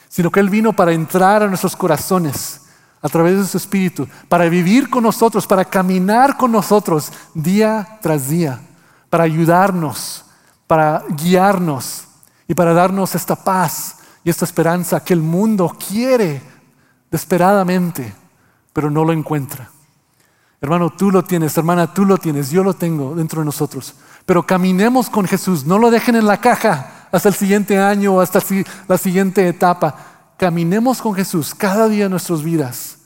sino 0.10 0.30
que 0.30 0.40
Él 0.40 0.52
vino 0.52 0.74
para 0.74 0.94
entrar 0.94 1.42
a 1.42 1.48
nuestros 1.48 1.76
corazones 1.76 2.62
a 3.02 3.10
través 3.10 3.36
de 3.36 3.48
su 3.48 3.58
Espíritu, 3.58 4.08
para 4.30 4.48
vivir 4.48 4.92
con 4.92 5.02
nosotros, 5.02 5.48
para 5.48 5.66
caminar 5.66 6.38
con 6.38 6.52
nosotros 6.52 7.12
día 7.34 7.98
tras 8.00 8.30
día, 8.30 8.62
para 9.10 9.24
ayudarnos, 9.24 10.24
para 10.68 11.04
guiarnos 11.10 12.04
y 12.48 12.54
para 12.54 12.76
darnos 12.76 13.16
esta 13.16 13.36
paz 13.36 13.98
y 14.24 14.30
esta 14.30 14.46
esperanza 14.46 15.04
que 15.04 15.14
el 15.14 15.22
mundo 15.22 15.76
quiere 15.90 16.44
desesperadamente, 17.10 18.14
pero 18.74 18.90
no 18.90 19.06
lo 19.06 19.14
encuentra. 19.14 19.70
Hermano, 20.60 20.90
tú 20.90 21.12
lo 21.12 21.24
tienes, 21.24 21.58
hermana, 21.58 21.94
tú 21.94 22.06
lo 22.06 22.18
tienes, 22.18 22.50
yo 22.50 22.64
lo 22.64 22.74
tengo 22.74 23.16
dentro 23.16 23.42
de 23.42 23.46
nosotros. 23.46 23.96
Pero 24.26 24.46
caminemos 24.46 25.10
con 25.10 25.26
Jesús, 25.26 25.66
no 25.66 25.78
lo 25.78 25.92
dejen 25.92 26.16
en 26.16 26.26
la 26.26 26.42
caja 26.42 27.08
hasta 27.12 27.30
el 27.30 27.36
siguiente 27.36 27.78
año 27.78 28.20
hasta 28.20 28.40
la 28.88 28.98
siguiente 28.98 29.48
etapa 29.48 30.14
caminemos 30.38 31.02
con 31.02 31.14
Jesús 31.14 31.54
cada 31.56 31.88
día 31.88 32.06
en 32.06 32.12
nuestras 32.12 32.44
vidas 32.44 32.98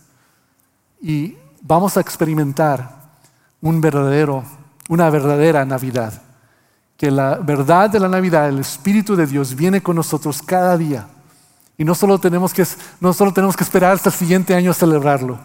y 1.01 1.38
vamos 1.62 1.97
a 1.97 2.01
experimentar 2.01 2.89
un 3.62 3.82
verdadero, 3.82 4.43
una 4.89 5.10
verdadera 5.10 5.65
Navidad. 5.65 6.21
Que 6.97 7.12
la 7.12 7.36
verdad 7.36 7.91
de 7.91 7.99
la 7.99 8.08
Navidad, 8.08 8.49
el 8.49 8.58
Espíritu 8.58 9.15
de 9.15 9.27
Dios 9.27 9.56
viene 9.56 9.84
con 9.84 9.95
nosotros 9.95 10.41
cada 10.41 10.75
día. 10.77 11.08
Y 11.77 11.84
no 11.84 11.93
solo 11.93 12.17
tenemos 12.17 12.56
que, 12.56 12.65
no 12.99 13.13
solo 13.13 13.32
tenemos 13.32 13.56
que 13.56 13.63
esperar 13.63 13.93
hasta 13.93 14.10
el 14.10 14.15
siguiente 14.15 14.56
año 14.56 14.71
a 14.71 14.73
celebrarlo, 14.73 15.38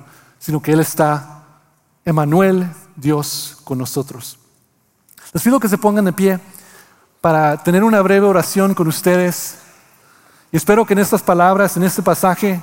sino 0.43 0.61
que 0.61 0.73
Él 0.73 0.81
está, 0.81 1.45
Emanuel, 2.05 2.69
Dios 2.97 3.59
con 3.63 3.79
nosotros. 3.79 4.37
Les 5.33 5.41
pido 5.41 5.61
que 5.61 5.69
se 5.69 5.79
pongan 5.79 6.05
de 6.05 6.13
pie 6.13 6.41
para 7.21 7.63
tener 7.63 7.85
una 7.85 8.03
breve 8.03 8.27
oración 8.27 8.75
con 8.75 8.89
ustedes. 8.89 9.59
Y 10.51 10.57
espero 10.57 10.85
que 10.85 10.95
en 10.95 10.99
estas 10.99 11.23
palabras, 11.23 11.77
en 11.77 11.85
este 11.85 12.03
pasaje, 12.03 12.61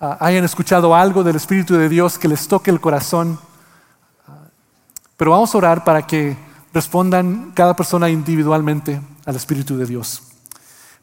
ah, 0.00 0.16
hayan 0.20 0.44
escuchado 0.44 0.94
algo 0.94 1.24
del 1.24 1.34
Espíritu 1.34 1.74
de 1.74 1.88
Dios 1.88 2.18
que 2.18 2.28
les 2.28 2.46
toque 2.46 2.70
el 2.70 2.80
corazón. 2.80 3.36
Pero 5.16 5.32
vamos 5.32 5.52
a 5.52 5.58
orar 5.58 5.82
para 5.82 6.06
que 6.06 6.36
respondan 6.72 7.50
cada 7.52 7.74
persona 7.74 8.08
individualmente 8.10 9.02
al 9.26 9.34
Espíritu 9.34 9.76
de 9.76 9.86
Dios. 9.86 10.22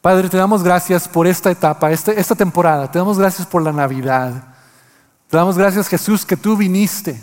Padre, 0.00 0.30
te 0.30 0.38
damos 0.38 0.62
gracias 0.62 1.06
por 1.06 1.26
esta 1.26 1.50
etapa, 1.50 1.90
esta, 1.90 2.12
esta 2.12 2.34
temporada. 2.34 2.90
Te 2.90 2.98
damos 2.98 3.18
gracias 3.18 3.46
por 3.46 3.60
la 3.60 3.70
Navidad. 3.70 4.49
Te 5.30 5.36
damos 5.36 5.56
gracias, 5.56 5.86
Jesús, 5.86 6.26
que 6.26 6.36
tú 6.36 6.56
viniste 6.56 7.22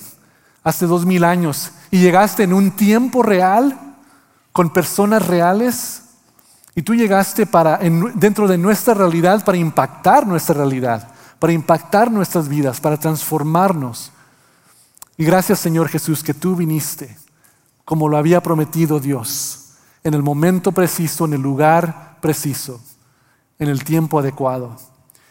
hace 0.63 0.85
dos 0.85 1.05
mil 1.05 1.25
años 1.25 1.71
y 1.91 1.99
llegaste 1.99 2.43
en 2.43 2.53
un 2.53 2.71
tiempo 2.71 3.21
real 3.21 3.97
con 4.53 4.71
personas 4.71 5.27
reales 5.27 6.03
y 6.73 6.83
tú 6.83 6.95
llegaste 6.95 7.45
para, 7.45 7.79
dentro 8.15 8.47
de 8.47 8.57
nuestra 8.57 8.93
realidad 8.93 9.43
para 9.43 9.57
impactar 9.57 10.25
nuestra 10.25 10.55
realidad, 10.55 11.09
para 11.37 11.51
impactar 11.51 12.09
nuestras 12.09 12.47
vidas, 12.47 12.79
para 12.79 12.97
transformarnos. 12.97 14.13
Y 15.17 15.25
gracias 15.25 15.59
Señor 15.59 15.89
Jesús 15.89 16.23
que 16.23 16.33
tú 16.33 16.55
viniste 16.55 17.17
como 17.83 18.07
lo 18.07 18.17
había 18.17 18.41
prometido 18.41 19.01
Dios, 19.01 19.73
en 20.05 20.13
el 20.13 20.23
momento 20.23 20.71
preciso, 20.71 21.25
en 21.25 21.33
el 21.33 21.41
lugar 21.41 22.17
preciso, 22.21 22.81
en 23.59 23.67
el 23.67 23.83
tiempo 23.83 24.19
adecuado. 24.19 24.77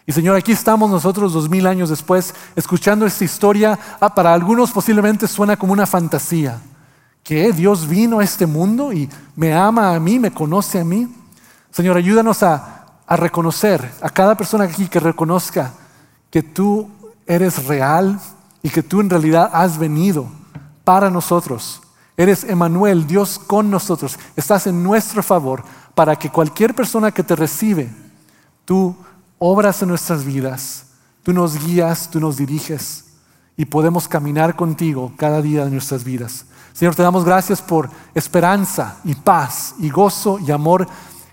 Y 0.06 0.12
Señor, 0.12 0.36
aquí 0.36 0.52
estamos 0.52 0.88
nosotros 0.88 1.32
dos 1.32 1.50
mil 1.50 1.66
años 1.66 1.90
después 1.90 2.32
escuchando 2.54 3.04
esta 3.06 3.24
historia. 3.24 3.76
Ah, 4.00 4.14
para 4.14 4.32
algunos 4.32 4.70
posiblemente 4.70 5.26
suena 5.26 5.56
como 5.56 5.72
una 5.72 5.84
fantasía. 5.84 6.60
Que 7.24 7.52
Dios 7.52 7.88
vino 7.88 8.20
a 8.20 8.24
este 8.24 8.46
mundo 8.46 8.92
y 8.92 9.10
me 9.34 9.52
ama 9.52 9.96
a 9.96 9.98
mí, 9.98 10.20
me 10.20 10.30
conoce 10.30 10.78
a 10.78 10.84
mí. 10.84 11.12
Señor, 11.72 11.96
ayúdanos 11.96 12.44
a, 12.44 12.84
reconocer, 13.08 13.92
a 14.00 14.08
cada 14.08 14.36
persona 14.36 14.64
aquí 14.64 14.86
que 14.86 15.00
reconozca 15.00 15.74
que 16.30 16.42
tú 16.42 16.88
eres 17.26 17.66
real 17.66 18.20
y 18.62 18.70
que 18.70 18.84
tú 18.84 19.00
en 19.00 19.10
realidad 19.10 19.50
has 19.52 19.76
venido 19.76 20.28
para 20.84 21.10
nosotros. 21.10 21.82
Eres 22.16 22.44
Emanuel, 22.44 23.08
Dios 23.08 23.40
con 23.40 23.72
nosotros. 23.72 24.18
Estás 24.36 24.68
en 24.68 24.84
nuestro 24.84 25.20
favor 25.24 25.64
para 25.96 26.14
que 26.14 26.30
cualquier 26.30 26.74
persona 26.76 27.10
que 27.10 27.24
te 27.24 27.34
recibe, 27.34 27.90
tú 28.64 28.96
obras 29.38 29.82
en 29.82 29.88
nuestras 29.88 30.24
vidas, 30.24 30.86
tú 31.22 31.32
nos 31.32 31.64
guías, 31.64 32.10
tú 32.10 32.20
nos 32.20 32.36
diriges 32.36 33.04
y 33.56 33.64
podemos 33.64 34.08
caminar 34.08 34.56
contigo 34.56 35.12
cada 35.16 35.42
día 35.42 35.64
de 35.64 35.70
nuestras 35.70 36.04
vidas. 36.04 36.46
Señor, 36.72 36.94
te 36.94 37.02
damos 37.02 37.24
gracias 37.24 37.62
por 37.62 37.88
esperanza 38.14 38.98
y 39.04 39.14
paz 39.14 39.74
y 39.78 39.88
gozo 39.88 40.38
y 40.38 40.50
amor 40.50 40.86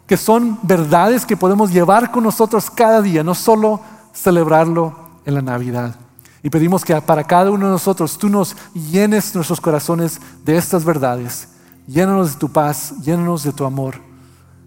que 0.07 0.17
son 0.17 0.59
verdades 0.63 1.25
que 1.25 1.37
podemos 1.37 1.71
llevar 1.71 2.11
con 2.11 2.23
nosotros 2.23 2.69
cada 2.69 3.01
día, 3.01 3.23
no 3.23 3.35
solo 3.35 3.81
celebrarlo 4.13 4.95
en 5.25 5.35
la 5.35 5.41
Navidad. 5.41 5.95
Y 6.41 6.49
pedimos 6.49 6.83
que 6.83 6.99
para 7.01 7.23
cada 7.23 7.51
uno 7.51 7.65
de 7.65 7.71
nosotros 7.71 8.17
tú 8.17 8.29
nos 8.29 8.55
llenes 8.73 9.33
nuestros 9.33 9.61
corazones 9.61 10.19
de 10.43 10.57
estas 10.57 10.83
verdades. 10.83 11.47
Llénanos 11.87 12.33
de 12.33 12.39
tu 12.39 12.49
paz, 12.49 12.93
llénanos 13.01 13.43
de 13.43 13.53
tu 13.53 13.65
amor, 13.65 13.95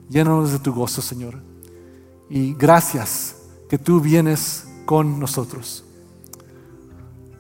llénanos 0.09 0.53
de 0.53 0.59
tu 0.59 0.73
gozo, 0.73 1.03
Señor. 1.03 1.56
Y 2.29 2.55
gracias 2.55 3.37
que 3.69 3.79
tú 3.79 4.01
vienes 4.01 4.67
con 4.85 5.19
nosotros. 5.19 5.85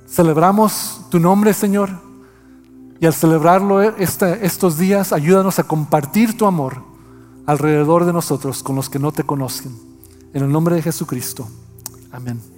Celebramos 0.08 1.02
tu 1.10 1.18
nombre, 1.18 1.52
Señor, 1.52 1.90
y 3.00 3.06
al 3.06 3.12
celebrarlo 3.12 3.82
estos 3.82 4.78
días, 4.78 5.12
ayúdanos 5.12 5.58
a 5.58 5.64
compartir 5.64 6.36
tu 6.36 6.46
amor 6.46 6.82
alrededor 7.44 8.04
de 8.04 8.12
nosotros 8.12 8.62
con 8.62 8.76
los 8.76 8.88
que 8.88 8.98
no 8.98 9.12
te 9.12 9.24
conocen. 9.24 9.76
En 10.32 10.42
el 10.42 10.50
nombre 10.50 10.76
de 10.76 10.82
Jesucristo. 10.82 11.48
Amén. 12.10 12.55